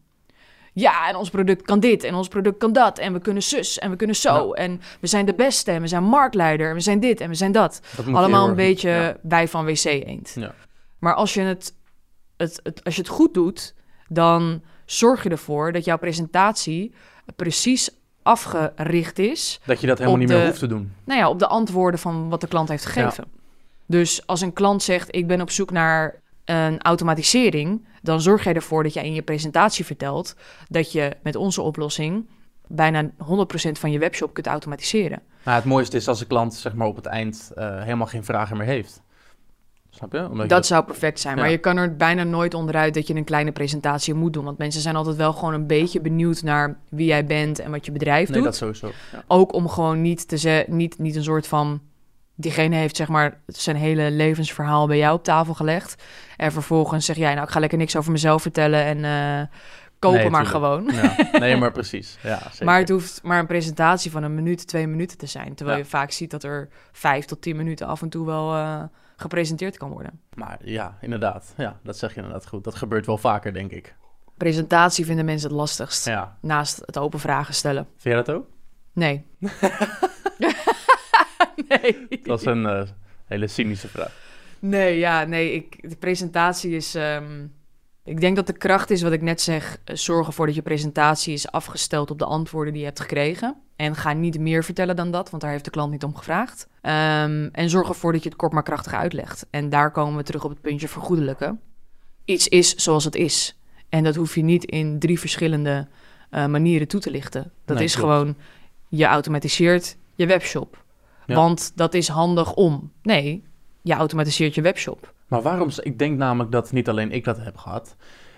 Ja, 0.73 1.07
en 1.09 1.15
ons 1.15 1.29
product 1.29 1.61
kan 1.61 1.79
dit 1.79 2.03
en 2.03 2.13
ons 2.15 2.27
product 2.27 2.57
kan 2.57 2.73
dat 2.73 2.97
en 2.97 3.13
we 3.13 3.19
kunnen 3.19 3.43
zus 3.43 3.79
en 3.79 3.89
we 3.89 3.95
kunnen 3.95 4.15
zo 4.15 4.53
en 4.53 4.81
we 4.99 5.07
zijn 5.07 5.25
de 5.25 5.33
beste 5.33 5.71
en 5.71 5.81
we 5.81 5.87
zijn 5.87 6.03
marktleider 6.03 6.69
en 6.69 6.73
we 6.73 6.79
zijn 6.79 6.99
dit 6.99 7.21
en 7.21 7.29
we 7.29 7.35
zijn 7.35 7.51
dat. 7.51 7.81
Dat 7.95 8.05
Allemaal 8.15 8.47
een 8.47 8.55
beetje 8.55 8.89
ja. 8.89 9.17
wij 9.21 9.47
van 9.47 9.65
WC 9.65 9.83
Eend. 9.83 10.31
Ja. 10.35 10.53
Maar 10.99 11.13
als 11.15 11.33
je 11.33 11.41
het, 11.41 11.73
het, 12.37 12.59
het, 12.63 12.83
als 12.83 12.95
je 12.95 13.01
het 13.01 13.09
goed 13.09 13.33
doet, 13.33 13.73
dan 14.07 14.61
zorg 14.85 15.23
je 15.23 15.29
ervoor 15.29 15.71
dat 15.71 15.85
jouw 15.85 15.97
presentatie 15.97 16.93
precies 17.35 17.89
afgericht 18.23 19.19
is 19.19 19.59
Dat 19.65 19.81
je 19.81 19.87
dat 19.87 19.97
helemaal 19.97 20.19
niet 20.19 20.27
meer 20.27 20.37
de- 20.39 20.45
hoeft 20.45 20.59
te 20.59 20.67
doen. 20.67 20.93
nou 21.03 21.19
ja, 21.19 21.29
op 21.29 21.39
de 21.39 21.47
antwoorden 21.47 21.99
van 21.99 22.29
wat 22.29 22.41
de 22.41 22.47
klant 22.47 22.69
heeft 22.69 22.85
gegeven. 22.85 23.23
Dus 23.93 24.27
als 24.27 24.41
een 24.41 24.53
klant 24.53 24.83
zegt: 24.83 25.15
Ik 25.15 25.27
ben 25.27 25.41
op 25.41 25.49
zoek 25.49 25.71
naar 25.71 26.21
een 26.45 26.81
automatisering, 26.81 27.85
dan 28.01 28.21
zorg 28.21 28.43
jij 28.43 28.53
ervoor 28.53 28.83
dat 28.83 28.93
jij 28.93 29.05
in 29.05 29.13
je 29.13 29.21
presentatie 29.21 29.85
vertelt 29.85 30.35
dat 30.69 30.91
je 30.91 31.17
met 31.23 31.35
onze 31.35 31.61
oplossing 31.61 32.29
bijna 32.67 33.09
100% 33.09 33.11
van 33.71 33.91
je 33.91 33.99
webshop 33.99 34.33
kunt 34.33 34.47
automatiseren. 34.47 35.21
Maar 35.43 35.55
het 35.55 35.63
mooiste 35.63 35.97
is 35.97 36.07
als 36.07 36.19
de 36.19 36.25
klant 36.25 36.53
zeg 36.53 36.73
maar, 36.73 36.87
op 36.87 36.95
het 36.95 37.05
eind 37.05 37.51
eh, 37.55 37.81
helemaal 37.81 38.07
geen 38.07 38.23
vragen 38.23 38.57
meer 38.57 38.65
heeft. 38.65 39.01
Snap 39.89 40.11
je? 40.11 40.29
Omdat 40.29 40.41
je 40.41 40.47
Dat 40.47 40.65
zou 40.65 40.83
perfect 40.83 41.19
zijn, 41.19 41.37
maar 41.37 41.51
je 41.51 41.57
kan 41.57 41.77
er 41.77 41.95
bijna 41.95 42.23
nooit 42.23 42.53
onderuit 42.53 42.93
dat 42.93 43.07
je 43.07 43.15
een 43.15 43.23
kleine 43.23 43.51
presentatie 43.51 44.13
moet 44.13 44.33
doen. 44.33 44.45
Want 44.45 44.57
mensen 44.57 44.81
zijn 44.81 44.95
altijd 44.95 45.15
wel 45.15 45.33
gewoon 45.33 45.53
een 45.53 45.67
beetje 45.67 46.01
benieuwd 46.01 46.41
naar 46.41 46.77
wie 46.89 47.07
jij 47.07 47.25
bent 47.25 47.59
en 47.59 47.71
wat 47.71 47.85
je 47.85 47.91
bedrijf 47.91 48.27
Nee, 48.27 48.37
doet. 48.37 48.45
dat 48.45 48.55
sowieso. 48.55 48.91
Ja. 49.11 49.23
Ook 49.27 49.53
om 49.53 49.69
gewoon 49.69 50.01
niet 50.01 50.27
te 50.27 50.37
ze 50.37 50.65
niet, 50.67 50.99
niet 50.99 51.15
een 51.15 51.23
soort 51.23 51.47
van. 51.47 51.81
Diegene 52.35 52.75
heeft 52.75 52.95
zeg 52.95 53.07
maar 53.07 53.37
zijn 53.47 53.75
hele 53.75 54.11
levensverhaal 54.11 54.87
bij 54.87 54.97
jou 54.97 55.15
op 55.15 55.23
tafel 55.23 55.53
gelegd. 55.53 56.03
En 56.37 56.51
vervolgens 56.51 57.05
zeg 57.05 57.15
jij, 57.15 57.33
nou, 57.33 57.45
ik 57.45 57.51
ga 57.53 57.59
lekker 57.59 57.77
niks 57.77 57.95
over 57.95 58.11
mezelf 58.11 58.41
vertellen. 58.41 58.83
En 58.83 59.05
eh, 59.05 59.47
Kopen 59.99 60.19
Nee, 60.19 60.29
maar 60.29 60.45
gewoon. 60.45 60.89
Ja. 60.93 61.15
Nee, 61.39 61.55
maar 61.55 61.71
precies. 61.71 62.17
Ja, 62.23 62.39
zeker. 62.51 62.65
Maar 62.65 62.79
het 62.79 62.89
hoeft 62.89 63.23
maar 63.23 63.39
een 63.39 63.45
presentatie 63.47 64.11
van 64.11 64.23
een 64.23 64.35
minuut, 64.35 64.67
twee 64.67 64.87
minuten 64.87 65.17
te 65.17 65.25
zijn. 65.25 65.55
Terwijl 65.55 65.77
Ja. 65.77 65.83
je 65.83 65.89
vaak 65.89 66.11
ziet 66.11 66.31
dat 66.31 66.43
er 66.43 66.69
vijf 66.91 67.25
tot 67.25 67.41
tien 67.41 67.55
minuten 67.55 67.87
af 67.87 68.01
en 68.01 68.09
toe 68.09 68.25
wel 68.25 68.55
eh, 68.55 68.83
gepresenteerd 69.15 69.77
kan 69.77 69.89
worden. 69.89 70.19
Maar 70.33 70.57
ja, 70.63 70.97
inderdaad. 71.01 71.53
Ja, 71.57 71.79
dat 71.83 71.97
zeg 71.97 72.09
je 72.09 72.15
inderdaad 72.21 72.47
goed. 72.47 72.63
Dat 72.63 72.75
gebeurt 72.75 73.05
wel 73.05 73.17
vaker, 73.17 73.53
denk 73.53 73.71
ik. 73.71 73.95
Presentatie 74.37 75.05
vinden 75.05 75.25
mensen 75.25 75.47
het 75.49 75.57
lastigst. 75.57 76.05
Ja. 76.05 76.37
Naast 76.41 76.81
het 76.85 76.97
open 76.97 77.19
vragen 77.19 77.53
stellen. 77.53 77.83
Vind 77.97 78.03
jij 78.03 78.23
dat 78.23 78.31
ook? 78.31 78.45
Nee. 78.93 79.25
nee. 81.69 82.07
Dat 82.23 82.39
is 82.39 82.45
een 82.45 82.65
eh, 82.65 82.81
hele 83.25 83.47
cynische 83.47 83.87
vraag. 83.87 84.21
Nee, 84.59 84.97
ja, 84.97 85.23
nee. 85.23 85.53
Ik, 85.53 85.89
de 85.89 85.95
presentatie 85.95 86.71
is. 86.75 86.95
ehm, 86.95 87.45
ik 88.03 88.21
denk 88.21 88.35
dat 88.35 88.47
de 88.47 88.53
kracht 88.57 88.89
is 88.89 89.01
wat 89.01 89.11
ik 89.11 89.21
net 89.21 89.41
zeg. 89.41 89.77
eh, 89.83 89.95
Zorg 89.95 90.27
ervoor 90.27 90.45
dat 90.45 90.55
je 90.55 90.61
presentatie 90.61 91.33
is 91.33 91.51
afgesteld 91.51 92.11
op 92.11 92.19
de 92.19 92.25
antwoorden 92.25 92.71
die 92.73 92.81
je 92.81 92.87
hebt 92.87 92.99
gekregen. 92.99 93.55
En 93.75 93.95
ga 93.95 94.13
niet 94.13 94.39
meer 94.39 94.63
vertellen 94.63 94.95
dan 94.95 95.11
dat, 95.11 95.29
want 95.29 95.41
daar 95.41 95.51
heeft 95.51 95.65
de 95.65 95.71
klant 95.71 95.91
niet 95.91 96.03
om 96.03 96.15
gevraagd. 96.15 96.67
Ehm, 96.81 97.49
en 97.51 97.69
zorg 97.69 97.87
ervoor 97.87 98.11
dat 98.11 98.23
je 98.23 98.29
het 98.29 98.37
kort 98.37 98.51
maar 98.51 98.63
krachtig 98.63 98.93
uitlegt. 98.93 99.45
En 99.49 99.69
daar 99.69 99.91
komen 99.91 100.17
we 100.17 100.23
terug 100.23 100.43
op 100.43 100.49
het 100.49 100.61
puntje 100.61 100.87
vergoedelijke. 100.87 101.57
Iets 102.25 102.47
is 102.47 102.75
zoals 102.75 103.03
het 103.03 103.15
is. 103.15 103.57
En 103.89 104.03
dat 104.03 104.15
hoef 104.15 104.35
je 104.35 104.41
niet 104.43 104.63
in 104.65 104.99
drie 104.99 105.19
verschillende 105.19 105.87
eh, 106.29 106.45
manieren 106.45 106.87
toe 106.87 106.99
te 106.99 107.11
lichten. 107.11 107.51
Dat 107.65 107.75
Nee, 107.77 107.85
is 107.85 107.95
klopt. 107.95 108.09
gewoon, 108.11 108.35
je 108.89 109.05
automatiseert 109.05 109.97
je 110.15 110.25
webshop. 110.25 110.82
Ja. 111.25 111.35
Want 111.35 111.71
dat 111.75 111.93
is 111.93 112.07
handig 112.07 112.53
om. 112.53 112.91
Nee, 113.01 113.43
je 113.81 113.93
automatiseert 113.93 114.55
je 114.55 114.61
webshop. 114.61 115.13
Maar 115.27 115.41
waarom... 115.41 115.69
Ik 115.81 115.99
denk 115.99 116.17
namelijk 116.17 116.51
dat 116.51 116.71
niet 116.71 116.89
alleen 116.89 117.11
ik 117.11 117.23
dat 117.23 117.37
heb 117.39 117.57
gehad. 117.57 117.95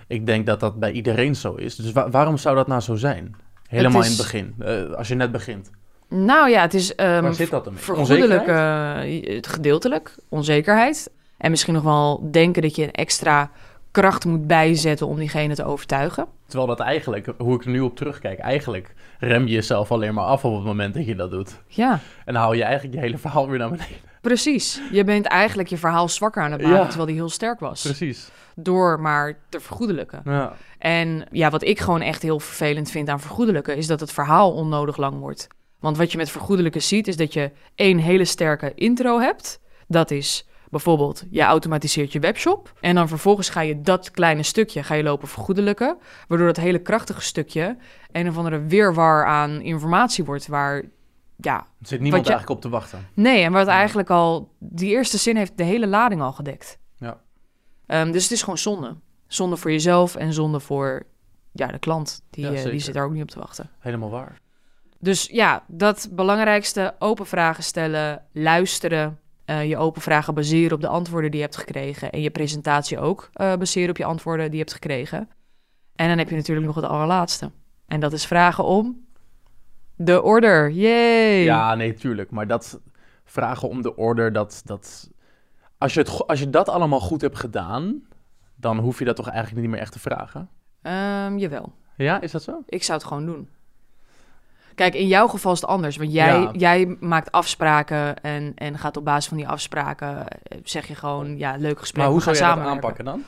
Ik 0.08 0.26
denk 0.26 0.46
dat 0.46 0.60
dat 0.60 0.80
bij 0.80 0.92
iedereen 0.92 1.36
zo 1.36 1.54
is. 1.54 1.76
Dus 1.76 1.92
wa- 1.92 2.10
waarom 2.10 2.38
zou 2.38 2.56
dat 2.56 2.68
nou 2.68 2.82
zo 2.82 2.96
zijn? 2.96 3.36
Helemaal 3.68 4.02
is- 4.02 4.06
in 4.08 4.14
het 4.14 4.22
begin. 4.22 4.56
eh, 4.60 4.98
als 4.98 5.08
je 5.08 5.16
net 5.16 5.32
begint. 5.32 5.70
Nou 6.10 6.50
ja, 6.50 6.62
het 6.62 6.74
is 6.74 6.96
ehm, 6.96 7.22
Waar 7.24 7.34
zit 7.34 7.50
dat 7.50 7.64
dan? 7.64 7.74
vergoedelijk, 7.76 8.48
eh, 8.48 9.38
gedeeltelijk, 9.42 10.16
onzekerheid. 10.30 11.12
En 11.38 11.50
misschien 11.52 11.74
nog 11.74 11.84
wel 11.84 12.28
denken 12.32 12.62
dat 12.62 12.76
je 12.76 12.84
een 12.84 12.92
extra 12.92 13.52
kracht 14.02 14.26
moet 14.26 14.48
bijzetten 14.48 15.08
om 15.08 15.18
diegene 15.18 15.56
te 15.56 15.64
overtuigen. 15.64 16.26
Terwijl 16.46 16.68
dat 16.68 16.80
eigenlijk, 16.80 17.34
hoe 17.38 17.56
ik 17.56 17.64
er 17.66 17.70
nu 17.72 17.80
op 17.80 17.96
terugkijk, 17.96 18.40
eigenlijk 18.40 18.94
rem 19.20 19.48
je 19.48 19.54
jezelf 19.54 19.92
alleen 19.92 20.14
maar 20.14 20.24
af 20.26 20.46
op 20.46 20.56
het 20.56 20.64
moment 20.64 20.94
dat 20.94 21.06
je 21.06 21.16
dat 21.16 21.32
doet. 21.32 21.62
Ja, 21.68 21.92
En 22.26 22.34
dan 22.34 22.36
haal 22.42 22.54
je 22.54 22.64
eigenlijk 22.64 22.94
je 22.96 23.00
hele 23.02 23.18
verhaal 23.18 23.50
weer 23.50 23.60
naar 23.60 23.70
beneden. 23.70 23.98
precies. 24.22 24.82
Je 24.92 25.04
bent 25.04 25.26
eigenlijk 25.26 25.70
je 25.70 25.78
verhaal 25.78 26.10
zwakker 26.10 26.44
aan 26.44 26.52
het 26.52 26.62
maken, 26.62 26.78
Ja. 26.78 26.84
terwijl 26.86 27.06
die 27.06 27.16
heel 27.16 27.30
sterk 27.30 27.60
was. 27.60 27.82
Precies. 27.82 28.30
Door 28.56 29.00
maar 29.00 29.38
te 29.50 29.60
vergoedelijken. 29.60 30.22
Ja. 30.26 30.54
En 30.78 31.26
ja, 31.32 31.50
wat 31.50 31.64
ik 31.64 31.80
gewoon 31.80 32.02
echt 32.02 32.22
heel 32.22 32.40
vervelend 32.40 32.92
vind 32.92 33.10
aan 33.10 33.20
vergoedelijken, 33.20 33.78
is 33.78 33.88
dat 33.88 34.00
het 34.00 34.12
verhaal 34.12 34.52
onnodig 34.54 34.98
lang 34.98 35.20
wordt. 35.20 35.48
Want 35.80 35.98
wat 35.98 36.12
je 36.12 36.18
met 36.18 36.30
vergoedelijken 36.30 36.82
ziet, 36.82 37.08
is 37.08 37.18
dat 37.18 37.34
je 37.34 37.52
één 37.76 37.98
hele 37.98 38.26
sterke 38.26 38.72
intro 38.76 39.20
hebt. 39.20 39.60
Dat 39.88 40.12
is 40.12 40.48
bijvoorbeeld, 40.76 41.24
je 41.30 41.42
automatiseert 41.42 42.12
je 42.12 42.20
webshop. 42.20 42.74
En 42.82 42.96
dan 42.96 43.08
vervolgens 43.08 43.50
ga 43.50 43.62
je 43.62 43.82
dat 43.82 44.12
kleine 44.12 44.44
stukje 44.44 44.84
ga 44.84 44.94
je 44.94 45.04
lopen 45.04 45.28
vergoedelijken. 45.28 45.98
Waardoor 46.28 46.48
dat 46.48 46.58
hele 46.58 46.80
krachtige 46.80 47.22
stukje 47.22 47.78
een 48.12 48.30
of 48.30 48.38
andere 48.38 48.62
weerwar 48.66 49.26
aan 49.26 49.62
informatie 49.62 50.24
wordt. 50.26 50.48
Waar, 50.48 50.82
ja, 51.36 51.58
Er 51.58 51.88
zit 51.88 52.00
niemand 52.00 52.26
je- 52.26 52.32
eigenlijk 52.32 52.50
op 52.50 52.62
te 52.62 52.70
wachten. 52.78 53.08
nee. 53.14 53.44
En 53.44 53.52
wat 53.52 53.68
eigenlijk 53.68 54.10
al, 54.10 54.52
die 54.60 54.90
eerste 54.90 55.18
zin 55.18 55.36
heeft 55.38 55.58
de 55.58 55.64
hele 55.64 55.88
lading 55.88 56.22
al 56.22 56.32
gedekt. 56.32 56.78
Ja. 56.98 57.18
Ehm, 57.86 58.12
dus 58.12 58.24
het 58.24 58.32
is 58.32 58.40
gewoon 58.40 58.58
zonde. 58.58 58.96
Zonde 59.28 59.58
voor 59.58 59.72
jezelf 59.72 60.16
en 60.16 60.34
zonde 60.34 60.60
voor 60.60 61.04
ja, 61.52 61.68
de 61.68 61.80
klant. 61.80 62.22
Die, 62.30 62.46
Ja, 62.46 62.54
eh, 62.54 62.64
die 62.64 62.80
zit 62.80 62.94
daar 62.94 63.06
ook 63.06 63.12
niet 63.14 63.22
op 63.24 63.30
te 63.32 63.40
wachten. 63.40 63.70
Helemaal 63.80 64.10
waar. 64.10 64.40
Dus 65.00 65.28
ja, 65.32 65.64
dat 65.68 66.08
belangrijkste, 66.12 66.96
open 67.00 67.26
vragen 67.26 67.64
stellen, 67.64 68.22
luisteren. 68.32 69.20
Eh, 69.46 69.70
je 69.70 69.78
open 69.78 70.02
vragen 70.02 70.34
baseren 70.34 70.74
op 70.74 70.82
de 70.82 70.88
antwoorden 70.88 71.32
die 71.32 71.40
je 71.40 71.46
hebt 71.46 71.58
gekregen. 71.58 72.12
En 72.12 72.22
je 72.22 72.30
presentatie 72.30 73.00
ook 73.00 73.30
eh, 73.34 73.56
baseren 73.56 73.90
op 73.90 73.98
je 73.98 74.06
antwoorden 74.06 74.46
die 74.46 74.54
je 74.54 74.60
hebt 74.60 74.74
gekregen. 74.74 75.30
En 75.96 76.08
dan 76.08 76.18
heb 76.18 76.30
je 76.30 76.36
natuurlijk 76.36 76.68
nog 76.68 76.76
het 76.76 76.86
allerlaatste. 76.86 77.52
En 77.88 78.00
dat 78.00 78.14
is 78.14 78.26
vragen 78.26 78.64
om 78.64 79.06
de 79.96 80.22
order. 80.22 80.72
Yay! 80.72 81.44
Ja, 81.44 81.76
nee, 81.76 81.94
tuurlijk. 81.94 82.32
Maar 82.32 82.48
dat 82.48 82.80
vragen 83.24 83.70
om 83.70 83.82
de 83.82 83.96
order, 83.96 84.34
dat... 84.34 84.62
dat 84.66 85.10
als, 85.78 85.94
je 85.94 86.00
het, 86.00 86.28
als 86.28 86.40
je 86.40 86.50
dat 86.50 86.70
allemaal 86.70 87.00
goed 87.00 87.22
hebt 87.22 87.40
gedaan, 87.40 88.08
dan 88.56 88.80
hoef 88.80 89.00
je 89.00 89.06
dat 89.06 89.16
toch 89.16 89.30
eigenlijk 89.30 89.62
niet 89.62 89.72
meer 89.72 89.80
echt 89.80 89.92
te 89.92 90.00
vragen? 90.00 90.50
Ehm, 90.82 91.38
jawel. 91.38 91.74
Ja, 91.98 92.22
is 92.22 92.32
dat 92.32 92.44
zo? 92.44 92.64
Ik 92.66 92.84
zou 92.84 92.98
het 92.98 93.08
gewoon 93.08 93.26
doen. 93.26 93.50
Kijk, 94.76 94.94
in 94.94 95.08
jouw 95.08 95.28
geval 95.28 95.52
is 95.52 95.62
het 95.62 95.70
anders. 95.70 95.98
Want 95.98 96.12
jij, 96.14 96.40
Ja. 96.40 96.52
jij 96.54 96.98
maakt 97.00 97.32
afspraken 97.32 98.22
en, 98.22 98.52
en 98.56 98.78
gaat 98.78 98.98
op 98.98 99.06
basis 99.06 99.28
van 99.28 99.38
die 99.38 99.48
afspraken... 99.48 100.28
eh, 100.28 100.58
zeg 100.64 100.88
je 100.88 100.96
gewoon, 100.96 101.38
ja, 101.38 101.56
leuk 101.58 101.80
gesprek, 101.80 102.04
maar 102.04 102.12
hoe 102.12 102.22
zou 102.22 102.36
je 102.36 102.42
dat 102.42 102.58
aanpakken 102.58 103.06
dan? 103.06 103.24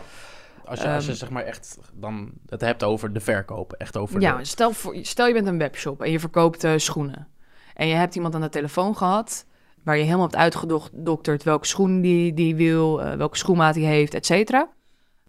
Als 0.65 0.81
je, 0.81 0.87
als 0.87 1.03
je 1.03 1.09
Ehm, 1.09 1.19
zeg 1.19 1.29
maar 1.29 1.43
echt 1.43 1.77
dan 1.93 2.31
het 2.49 2.61
hebt 2.61 2.83
over 2.83 3.13
de 3.13 3.19
verkoop, 3.19 3.73
echt 3.73 3.97
over 3.97 4.21
Ja, 4.21 4.37
de... 4.37 4.45
stel, 4.45 4.71
voor, 4.71 4.95
stel 5.01 5.27
je 5.27 5.33
bent 5.33 5.47
een 5.47 5.57
webshop 5.57 6.01
en 6.01 6.11
je 6.11 6.19
verkoopt 6.19 6.63
eh, 6.63 6.71
schoenen. 6.75 7.27
En 7.73 7.87
je 7.87 7.95
hebt 7.95 8.15
iemand 8.15 8.35
aan 8.35 8.41
de 8.41 8.49
telefoon 8.49 8.97
gehad... 8.97 9.45
waar 9.83 9.97
je 9.97 10.03
helemaal 10.03 10.25
hebt 10.25 10.35
uitgedokterd 10.35 11.43
welke 11.43 11.65
schoen 11.67 12.01
die, 12.01 12.33
die 12.33 12.55
wil... 12.55 13.01
eh, 13.01 13.13
welke 13.13 13.37
schoenmaat 13.37 13.75
hij 13.75 13.83
heeft, 13.83 14.13
et 14.13 14.25
cetera. 14.25 14.69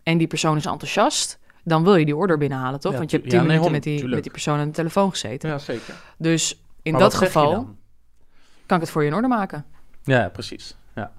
En 0.02 0.18
die 0.18 0.26
persoon 0.26 0.56
is 0.56 0.66
enthousiast... 0.66 1.37
dan 1.68 1.84
wil 1.84 1.96
je 1.96 2.04
die 2.04 2.16
order 2.16 2.38
binnenhalen, 2.38 2.80
toch? 2.80 2.92
Ja, 2.92 2.98
Want 2.98 3.10
je 3.10 3.16
hebt 3.16 3.28
tien 3.28 3.38
ja, 3.38 3.44
nee, 3.44 3.52
minuten 3.54 3.72
met, 3.74 3.82
die, 3.82 3.92
tuurlijk. 3.94 4.14
met 4.14 4.22
die 4.22 4.32
persoon 4.32 4.58
aan 4.58 4.66
de 4.66 4.72
telefoon 4.72 5.10
gezeten. 5.10 5.48
Ja, 5.48 5.58
zeker. 5.58 5.94
Dus 6.18 6.62
in 6.82 6.92
Maar 6.92 7.00
dat 7.00 7.14
geval 7.14 7.52
kan 8.66 8.76
ik 8.76 8.82
het 8.82 8.90
voor 8.92 9.02
je 9.02 9.08
in 9.08 9.14
orde 9.14 9.28
maken. 9.28 9.64
Ja, 10.02 10.28
precies. 10.28 10.76
Ja, 10.94 11.12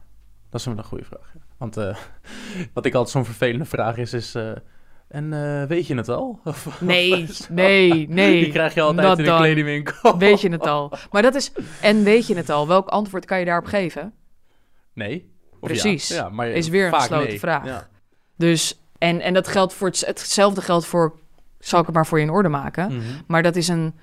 dat 0.50 0.60
is 0.60 0.66
een 0.66 0.84
goede 0.84 1.04
vraag. 1.04 1.34
Want 1.58 1.78
eh, 1.78 1.96
wat 2.74 2.86
ik 2.86 2.94
altijd 2.94 3.10
zo'n 3.12 3.26
vervelende 3.26 3.66
vraag 3.66 3.98
is, 3.98 4.14
is... 4.14 4.36
eh, 4.36 4.52
en 5.08 5.34
eh, 5.34 5.68
weet 5.68 5.88
je 5.88 5.96
het 5.96 6.10
al? 6.10 6.40
Of- 6.44 6.82
Nee, 6.82 7.24
of 7.30 7.50
nee, 7.50 8.10
nee. 8.10 8.40
Die 8.44 8.52
krijg 8.52 8.74
je 8.74 8.82
altijd 8.82 9.08
Not 9.08 9.18
in 9.18 9.26
de 9.26 9.36
kledingwinkel. 9.36 10.18
Weet 10.18 10.42
je 10.42 10.50
het 10.50 10.68
al? 10.68 10.92
Maar 11.12 11.22
dat 11.22 11.36
is... 11.36 11.52
En 11.82 12.04
weet 12.04 12.28
je 12.28 12.36
het 12.36 12.50
al? 12.50 12.68
Welk 12.68 12.88
antwoord 12.88 13.26
kan 13.26 13.40
je 13.40 13.46
daarop 13.46 13.66
geven? 13.66 14.14
Nee. 14.94 15.32
Precies. 15.60 16.08
Ja, 16.08 16.16
ja, 16.16 16.30
maar 16.30 16.48
Is 16.48 16.68
weer 16.68 16.86
een 16.88 16.94
gesloten 16.94 17.28
nee. 17.28 17.40
vraag. 17.40 17.66
Ja. 17.66 17.88
Dus... 18.38 18.80
En, 19.00 19.22
en 19.22 19.34
dat 19.34 19.48
geldt 19.48 19.74
voor 19.74 19.88
het, 19.88 20.04
hetzelfde 20.06 20.62
geldt 20.62 20.86
voor... 20.86 21.14
Zal 21.60 21.80
ik 21.80 21.86
het 21.86 21.96
maar 21.96 22.08
voor 22.08 22.18
je 22.18 22.24
in 22.26 22.32
orde 22.32 22.50
maken? 22.50 22.94
Mhm. 22.94 23.04
Maar 23.28 23.44
dat 23.44 23.56
is 23.56 23.68
een 23.68 23.94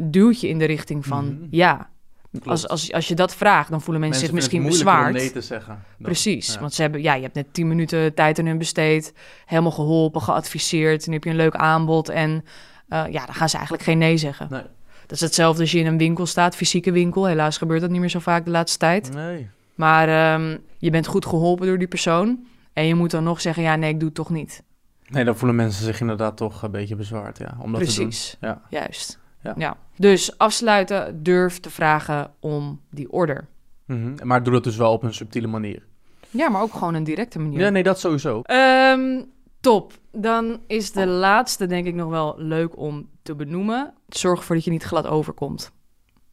duwtje 0.00 0.48
in 0.48 0.58
de 0.58 0.64
richting 0.64 1.06
van... 1.06 1.24
Mhm. 1.24 1.46
Ja, 1.50 1.88
Klopt. 2.30 2.46
als, 2.48 2.68
als, 2.68 2.92
als 2.92 3.08
je 3.08 3.14
dat 3.14 3.34
vraagt... 3.34 3.70
dan 3.70 3.80
voelen 3.80 4.02
mensen, 4.02 4.20
zich 4.20 4.32
misschien 4.32 4.62
bezwaard. 4.62 5.14
om 5.14 5.20
nee 5.20 5.32
te 5.32 5.40
zeggen. 5.40 5.82
dan. 5.98 6.06
Precies, 6.06 6.54
Ja. 6.54 6.60
want 6.60 6.74
ze 6.74 6.82
hebben, 6.82 7.02
ja, 7.02 7.14
je 7.14 7.22
hebt 7.22 7.34
net 7.34 7.54
10 7.54 7.68
minuten 7.68 8.14
tijd 8.14 8.38
aan 8.38 8.46
hun 8.46 8.58
besteed, 8.58 9.12
helemaal 9.46 9.70
geholpen, 9.70 10.20
geadviseerd, 10.22 11.02
en 11.04 11.08
nu 11.08 11.14
heb 11.14 11.24
je 11.24 11.30
een 11.30 11.36
leuk 11.36 11.54
aanbod 11.54 12.08
en 12.08 12.44
eh, 12.88 13.04
ja, 13.10 13.26
dan 13.26 13.34
gaan 13.34 13.48
ze 13.48 13.54
eigenlijk 13.54 13.84
geen 13.84 13.98
nee 13.98 14.16
zeggen. 14.16 14.46
Nee. 14.50 14.62
Dat 15.06 15.16
is 15.16 15.20
hetzelfde 15.20 15.60
als 15.60 15.72
je 15.72 15.78
in 15.78 15.86
een 15.86 15.98
winkel 15.98 16.26
staat, 16.26 16.56
fysieke 16.56 16.92
winkel. 16.92 17.24
Helaas 17.26 17.58
gebeurt 17.58 17.80
dat 17.80 17.90
niet 17.90 18.00
meer 18.00 18.08
zo 18.08 18.18
vaak 18.18 18.44
de 18.44 18.50
laatste 18.50 18.78
tijd. 18.78 19.12
Nee. 19.14 19.48
Maar 19.74 20.08
ehm, 20.08 20.56
je 20.78 20.90
bent 20.90 21.06
goed 21.06 21.26
geholpen 21.26 21.66
door 21.66 21.78
die 21.78 21.88
persoon 21.88 22.46
en 22.76 22.86
je 22.86 22.94
moet 22.94 23.10
dan 23.10 23.24
nog 23.24 23.40
zeggen, 23.40 23.62
ja, 23.62 23.76
nee, 23.76 23.90
ik 23.90 23.98
doe 23.98 24.08
het 24.08 24.16
toch 24.16 24.30
niet. 24.30 24.62
Nee, 25.08 25.24
dan 25.24 25.36
voelen 25.36 25.56
mensen 25.56 25.84
zich 25.84 26.00
inderdaad 26.00 26.36
toch 26.36 26.62
een 26.62 26.70
beetje 26.70 26.96
bezwaard, 26.96 27.38
ja. 27.38 27.56
Om 27.60 27.72
dat 27.72 27.80
te 27.80 27.86
Precies, 27.86 28.36
doen. 28.40 28.50
Ja. 28.50 28.62
juist. 28.70 29.18
Ja. 29.42 29.54
Ja. 29.56 29.76
Dus 29.96 30.38
afsluiten, 30.38 31.22
durf 31.22 31.60
te 31.60 31.70
vragen 31.70 32.30
om 32.40 32.80
die 32.90 33.12
order. 33.12 33.46
Mhm. 33.86 34.26
Maar 34.26 34.42
doe 34.42 34.52
dat 34.52 34.64
dus 34.64 34.76
wel 34.76 34.92
op 34.92 35.02
een 35.02 35.14
subtiele 35.14 35.46
manier. 35.46 35.86
Ja, 36.30 36.48
maar 36.48 36.62
ook 36.62 36.72
gewoon 36.72 36.94
een 36.94 37.04
directe 37.04 37.38
manier. 37.38 37.60
Ja, 37.60 37.68
nee, 37.68 37.82
dat 37.82 38.00
sowieso. 38.00 38.40
Ehm, 38.42 39.22
top. 39.60 39.92
Dan 40.12 40.60
is 40.66 40.92
de 40.92 41.06
laatste 41.06 41.66
denk 41.66 41.86
ik 41.86 41.94
nog 41.94 42.10
wel 42.10 42.34
leuk 42.38 42.78
om 42.78 43.08
te 43.22 43.34
benoemen. 43.34 43.92
Zorg 44.08 44.38
ervoor 44.38 44.54
dat 44.56 44.64
je 44.64 44.70
niet 44.70 44.84
glad 44.84 45.06
overkomt. 45.06 45.72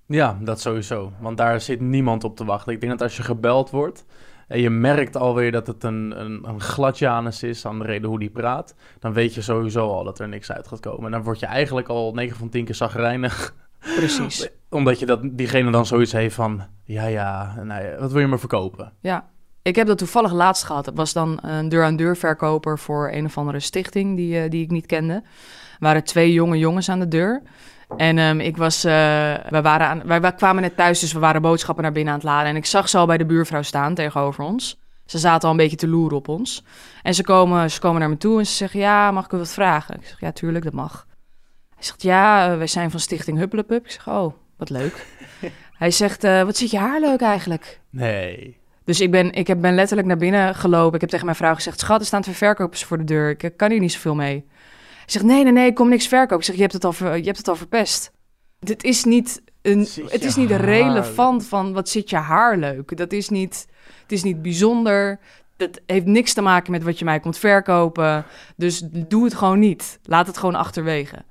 Ja, 0.05 0.37
dat 0.41 0.61
sowieso. 0.61 1.11
Want 1.19 1.37
daar 1.37 1.61
zit 1.61 1.79
niemand 1.79 2.23
op 2.23 2.35
te 2.35 2.45
wachten. 2.45 2.73
Ik 2.73 2.79
denk 2.79 2.91
dat 2.91 3.01
als 3.01 3.17
je 3.17 3.23
gebeld 3.23 3.69
wordt 3.69 4.05
en 4.47 4.59
je 4.59 4.69
merkt 4.69 5.17
alweer 5.17 5.51
dat 5.51 5.67
het 5.67 5.83
een, 5.83 6.19
een, 6.19 6.47
een 6.47 6.61
gladjanus 6.61 7.43
is 7.43 7.65
aan 7.65 7.79
de 7.79 7.85
reden 7.85 8.09
hoe 8.09 8.19
die 8.19 8.29
praat, 8.29 8.75
dan 8.99 9.13
weet 9.13 9.33
je 9.33 9.41
sowieso 9.41 9.89
al 9.89 10.03
dat 10.03 10.19
er 10.19 10.27
niks 10.27 10.51
uit 10.51 10.67
gaat 10.67 10.79
komen. 10.79 11.05
En 11.05 11.11
dan 11.11 11.23
word 11.23 11.39
je 11.39 11.45
eigenlijk 11.45 11.87
al 11.87 12.13
9 12.13 12.37
van 12.37 12.49
10 12.49 12.65
keer 12.65 12.75
zagrijnig, 12.75 13.55
Precies. 13.79 14.49
omdat 14.69 14.99
je 14.99 15.05
dat, 15.05 15.19
diegene 15.23 15.71
dan 15.71 15.85
zoiets 15.85 16.11
heeft 16.11 16.35
van, 16.35 16.63
ja, 16.83 17.05
ja, 17.05 17.55
nou 17.63 17.83
ja, 17.83 17.97
wat 17.99 18.11
wil 18.11 18.21
je 18.21 18.27
me 18.27 18.37
verkopen? 18.37 18.93
Ja. 18.99 19.31
Ik 19.63 19.75
heb 19.75 19.87
dat 19.87 19.97
toevallig 19.97 20.31
laatst 20.31 20.63
gehad. 20.63 20.85
Het 20.85 20.95
was 20.95 21.13
dan 21.13 21.39
een 21.41 21.69
deur-aan-deur 21.69 22.17
verkoper 22.17 22.79
voor 22.79 23.11
een 23.11 23.25
of 23.25 23.37
andere 23.37 23.59
stichting 23.59 24.15
die, 24.15 24.39
eh, 24.39 24.49
die 24.49 24.63
ik 24.63 24.71
niet 24.71 24.85
kende. 24.85 25.13
Er 25.13 25.23
waren 25.79 26.03
twee 26.03 26.33
jonge 26.33 26.57
jongens 26.57 26.89
aan 26.89 26.99
de 26.99 27.07
deur. 27.07 27.41
En 27.97 28.17
ehm, 28.17 28.39
ik 28.39 28.57
was, 28.57 28.83
eh, 28.83 28.91
wij, 29.49 29.61
waren 29.61 29.87
aan, 29.87 30.01
wij, 30.05 30.21
wij 30.21 30.33
kwamen 30.33 30.61
net 30.61 30.75
thuis, 30.75 30.99
dus 30.99 31.13
we 31.13 31.19
waren 31.19 31.41
boodschappen 31.41 31.83
naar 31.83 31.93
binnen 31.93 32.13
aan 32.13 32.19
het 32.19 32.27
laden. 32.27 32.49
En 32.49 32.55
ik 32.55 32.65
zag 32.65 32.89
ze 32.89 32.97
al 32.97 33.05
bij 33.05 33.17
de 33.17 33.25
buurvrouw 33.25 33.61
staan 33.61 33.93
tegenover 33.93 34.43
ons. 34.43 34.81
Ze 35.05 35.17
zaten 35.17 35.43
al 35.43 35.51
een 35.51 35.57
beetje 35.61 35.77
te 35.77 35.87
loeren 35.87 36.17
op 36.17 36.27
ons. 36.27 36.63
En 37.03 37.13
ze 37.13 37.23
komen, 37.23 37.71
ze 37.71 37.79
komen 37.79 37.99
naar 37.99 38.09
me 38.09 38.17
toe 38.17 38.39
en 38.39 38.45
ze 38.45 38.53
zeggen, 38.53 38.79
ja, 38.79 39.11
mag 39.11 39.25
ik 39.25 39.31
u 39.31 39.37
wat 39.37 39.51
vragen? 39.51 39.95
Ik 39.95 40.05
zeg, 40.05 40.19
ja, 40.19 40.31
tuurlijk, 40.31 40.63
dat 40.63 40.73
mag. 40.73 41.07
Hij 41.75 41.83
zegt, 41.83 42.01
ja, 42.01 42.51
eh, 42.51 42.57
wij 42.57 42.67
zijn 42.67 42.91
van 42.91 42.99
Stichting 42.99 43.37
Huppelepup. 43.37 43.85
Ik 43.85 43.91
zeg, 43.91 44.07
oh, 44.07 44.33
wat 44.57 44.69
leuk. 44.69 45.05
Hij 45.73 45.91
zegt, 45.91 46.23
eh, 46.23 46.43
wat 46.43 46.57
zit 46.57 46.71
je 46.71 46.77
haar 46.77 46.99
leuk 46.99 47.21
eigenlijk? 47.21 47.79
Nee. 47.89 48.61
Dus 48.83 49.01
ik 49.01 49.11
ben, 49.11 49.31
ik 49.31 49.47
heb, 49.47 49.61
ben 49.61 49.75
letterlijk 49.75 50.07
naar 50.07 50.17
binnen 50.17 50.55
gelopen. 50.55 50.93
Ik 50.93 51.01
heb 51.01 51.09
tegen 51.09 51.25
mijn 51.25 51.37
vrouw 51.37 51.53
gezegd, 51.53 51.79
schat, 51.79 51.99
er 51.99 52.05
staan 52.05 52.21
twee 52.21 52.35
verkopers 52.35 52.83
voor 52.83 52.97
de 52.97 53.03
deur. 53.03 53.29
Ik 53.29 53.57
kan 53.57 53.71
hier 53.71 53.79
niet 53.79 53.91
zoveel 53.91 54.15
mee. 54.15 54.45
Zegt, 55.05 55.25
nee, 55.25 55.43
nee, 55.43 55.51
nee, 55.51 55.67
ik 55.67 55.75
kom 55.75 55.89
niks 55.89 56.07
verkopen. 56.07 56.37
Ik 56.37 56.43
zeg, 56.43 56.55
je 56.55 56.61
hebt 56.61 56.73
het 56.73 56.85
al, 56.85 56.93
ver- 56.93 57.17
je 57.17 57.23
hebt 57.23 57.37
het 57.37 57.47
al 57.47 57.55
verpest. 57.55 58.11
Dit 58.59 58.83
is 58.83 59.03
niet, 59.03 59.41
een, 59.61 59.87
het 60.05 60.23
is 60.23 60.35
niet 60.35 60.51
relevant 60.51 61.45
van 61.45 61.73
wat 61.73 61.89
zit 61.89 62.09
je 62.09 62.15
haar 62.15 62.57
leuk. 62.57 62.97
Dat 62.97 63.11
is 63.11 63.29
niet, 63.29 63.67
het 64.01 64.11
is 64.11 64.23
niet 64.23 64.41
bijzonder. 64.41 65.19
Dat 65.57 65.79
heeft 65.85 66.05
niks 66.05 66.33
te 66.33 66.41
maken 66.41 66.71
met 66.71 66.83
wat 66.83 66.99
je 66.99 67.05
mij 67.05 67.19
komt 67.19 67.37
verkopen. 67.37 68.25
Dus 68.55 68.81
doe 68.91 69.23
het 69.23 69.33
gewoon 69.33 69.59
niet. 69.59 69.99
Laat 70.03 70.27
het 70.27 70.37
gewoon 70.37 70.55
achterwege. 70.55 71.23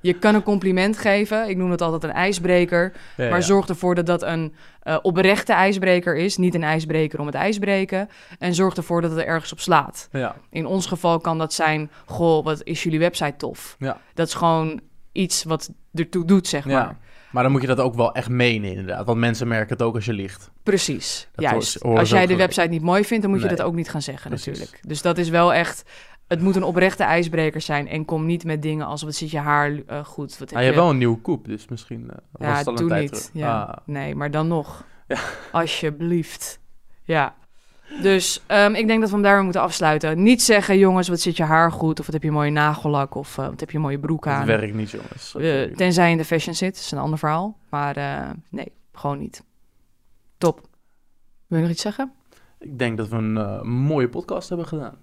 Je 0.00 0.12
kan 0.12 0.34
een 0.34 0.42
compliment 0.42 0.98
geven. 0.98 1.48
Ik 1.48 1.56
noem 1.56 1.70
het 1.70 1.82
altijd 1.82 2.02
een 2.04 2.12
ijsbreker. 2.12 2.92
Ja, 3.16 3.28
Maar 3.28 3.38
ja. 3.38 3.44
zorg 3.44 3.68
ervoor 3.68 3.94
dat 3.94 4.06
dat 4.06 4.22
een 4.22 4.54
eh, 4.82 4.96
oprechte 5.02 5.52
ijsbreker 5.52 6.16
is. 6.16 6.36
Niet 6.36 6.54
een 6.54 6.62
ijsbreker 6.64 7.20
om 7.20 7.26
het 7.26 7.34
ijsbreken. 7.34 8.08
En 8.38 8.54
zorg 8.54 8.74
ervoor 8.76 9.00
dat 9.00 9.10
het 9.10 9.20
er 9.20 9.26
ergens 9.26 9.52
op 9.52 9.60
slaat. 9.60 10.08
Ja, 10.12 10.36
In 10.50 10.66
ons 10.66 10.86
geval 10.86 11.18
kan 11.18 11.38
dat 11.38 11.52
zijn... 11.52 11.90
Goh, 12.06 12.44
wat 12.44 12.60
is 12.64 12.82
jullie 12.82 12.98
website 12.98 13.36
tof. 13.36 13.76
ja. 13.78 14.00
Dat 14.14 14.26
is 14.26 14.34
gewoon 14.34 14.80
iets 15.12 15.44
wat 15.44 15.70
ertoe 15.94 16.24
doet, 16.24 16.46
zeg 16.48 16.64
maar. 16.64 16.72
ja. 16.74 16.98
Maar 17.30 17.42
dan 17.42 17.52
moet 17.52 17.60
je 17.60 17.66
dat 17.66 17.80
ook 17.80 17.94
wel 17.94 18.14
echt 18.14 18.28
menen, 18.28 18.70
inderdaad. 18.70 19.06
Want 19.06 19.18
mensen 19.18 19.48
merken 19.48 19.72
het 19.72 19.82
ook 19.82 19.94
als 19.94 20.04
je 20.04 20.12
liegt. 20.12 20.50
Precies, 20.62 21.28
Dat 21.34 21.44
juist. 21.44 21.82
Als 21.82 22.10
jij 22.10 22.26
de 22.26 22.36
website 22.36 22.68
niet 22.68 22.82
mooi 22.82 23.04
vindt... 23.04 23.22
dan 23.22 23.32
moet 23.32 23.42
je 23.42 23.48
dat 23.48 23.62
ook 23.62 23.74
niet 23.74 23.90
gaan 23.90 24.02
zeggen, 24.02 24.28
Precies. 24.30 24.46
natuurlijk. 24.46 24.78
Dus 24.88 25.02
dat 25.02 25.18
is 25.18 25.28
wel 25.28 25.52
echt... 25.54 25.82
Het 26.30 26.40
moet 26.40 26.56
een 26.56 26.62
oprechte 26.62 27.02
ijsbreker 27.02 27.60
zijn. 27.60 27.88
En 27.88 28.04
kom 28.04 28.26
niet 28.26 28.44
met 28.44 28.62
dingen 28.62 28.86
als... 28.86 29.02
wat 29.02 29.14
zit 29.14 29.30
je 29.30 29.38
haar 29.38 29.72
eh, 29.86 30.04
goed. 30.04 30.38
Wat 30.38 30.48
heb 30.48 30.58
Ah, 30.58 30.58
je 30.58 30.64
hebt 30.70 30.76
wel 30.80 30.90
een 30.90 30.98
nieuwe 30.98 31.18
koep, 31.20 31.44
dus 31.44 31.68
misschien 31.68 32.06
was 32.06 32.48
Ja, 32.48 32.56
het 32.56 32.66
al 32.66 32.78
een 32.78 32.88
tijd 32.88 33.00
niet. 33.00 33.10
terug. 33.10 33.30
Ja. 33.32 33.60
Ah, 33.62 33.76
Nee, 33.84 34.14
maar 34.14 34.30
dan 34.30 34.48
nog. 34.48 34.84
Ja. 35.08 35.18
Alsjeblieft. 35.52 36.60
Ja. 37.04 37.34
Dus 38.02 38.42
ehm, 38.46 38.74
ik 38.74 38.86
denk 38.86 39.00
dat 39.00 39.08
we 39.08 39.14
hem 39.14 39.24
daar 39.24 39.34
weer 39.34 39.42
moeten 39.44 39.60
afsluiten. 39.62 40.22
Niet 40.22 40.42
zeggen, 40.42 40.78
jongens, 40.78 41.08
wat 41.08 41.20
zit 41.20 41.36
je 41.36 41.42
haar 41.42 41.72
goed? 41.72 41.98
Of 42.00 42.04
wat 42.06 42.14
heb 42.14 42.22
je 42.22 42.30
mooie 42.30 42.50
nagellak? 42.50 43.14
Of 43.14 43.38
eh, 43.38 43.46
wat 43.46 43.60
heb 43.60 43.70
je 43.70 43.78
mooie 43.78 43.98
broek 43.98 44.24
dat 44.24 44.32
aan? 44.32 44.46
werkt 44.46 44.74
niet, 44.74 44.90
jongens. 44.90 45.30
Tenzij 45.76 46.04
je 46.06 46.10
in 46.12 46.16
de 46.18 46.24
fashion 46.24 46.54
zit, 46.54 46.76
is 46.76 46.90
een 46.90 46.98
ander 46.98 47.18
verhaal. 47.18 47.56
Maar 47.70 47.94
nee, 48.50 48.72
gewoon 48.92 49.18
niet. 49.18 49.44
Top. 50.38 50.60
Wil 51.46 51.58
je 51.58 51.64
nog 51.64 51.72
iets 51.72 51.82
zeggen? 51.82 52.12
Ik 52.58 52.78
denk 52.78 52.96
dat 52.96 53.08
we 53.08 53.16
een 53.16 53.68
mooie 53.68 54.08
podcast 54.08 54.48
hebben 54.48 54.66
gedaan. 54.66 54.94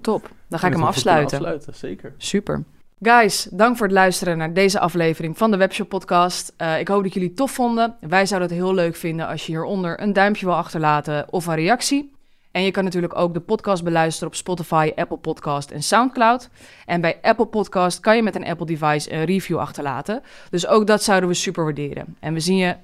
Top. 0.00 0.30
Dan 0.48 0.58
ga 0.58 0.66
ik 0.66 0.72
hem 0.72 0.82
afsluiten. 0.82 1.38
afsluiten, 1.38 1.74
zeker. 1.74 2.14
Super. 2.16 2.64
Guys, 3.02 3.48
dank 3.50 3.76
voor 3.76 3.86
het 3.86 3.94
luisteren 3.94 4.38
naar 4.38 4.52
deze 4.52 4.80
aflevering 4.80 5.38
van 5.38 5.50
de 5.50 5.56
Webshop 5.56 5.88
Podcast. 5.88 6.52
Eh, 6.56 6.78
ik 6.78 6.88
hoop 6.88 7.02
dat 7.02 7.12
jullie 7.12 7.28
het 7.28 7.36
tof 7.36 7.50
vonden. 7.50 7.96
Wij 8.00 8.26
zouden 8.26 8.48
het 8.48 8.58
heel 8.58 8.74
leuk 8.74 8.96
vinden 8.96 9.26
als 9.26 9.46
je 9.46 9.52
hieronder 9.52 10.00
een 10.00 10.12
duimpje 10.12 10.46
wil 10.46 10.54
achterlaten 10.54 11.32
of 11.32 11.46
een 11.46 11.54
reactie. 11.54 12.12
En 12.50 12.62
je 12.62 12.70
kan 12.70 12.84
natuurlijk 12.84 13.16
ook 13.16 13.34
de 13.34 13.40
podcast 13.40 13.84
beluisteren 13.84 14.28
op 14.28 14.34
Spotify, 14.34 14.92
Apple 14.96 15.16
Podcast 15.16 15.70
en 15.70 15.82
SoundCloud. 15.82 16.48
En 16.86 17.00
bij 17.00 17.18
Apple 17.22 17.46
Podcast 17.46 18.00
kan 18.00 18.16
je 18.16 18.22
met 18.22 18.34
een 18.34 18.46
Apple 18.46 18.66
device 18.66 19.12
een 19.12 19.24
review 19.24 19.58
achterlaten. 19.58 20.22
Dus 20.50 20.66
ook 20.66 20.86
dat 20.86 21.02
zouden 21.02 21.28
we 21.28 21.34
super 21.34 21.64
waarderen. 21.64 22.16
En 22.20 22.34
we 22.34 22.40
zien 22.40 22.56
je 22.56 22.76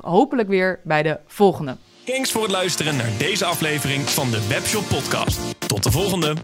hopelijk 0.00 0.48
weer 0.48 0.80
bij 0.84 1.02
de 1.02 1.18
volgende. 1.26 1.76
Thanks 2.04 2.32
voor 2.32 2.42
het 2.42 2.50
luisteren 2.50 2.96
naar 2.96 3.10
deze 3.18 3.44
aflevering 3.44 4.10
van 4.10 4.30
de 4.30 4.46
Webshop 4.48 4.88
Podcast. 4.88 5.38
Tot 5.66 5.82
de 5.82 5.90
volgende. 5.90 6.34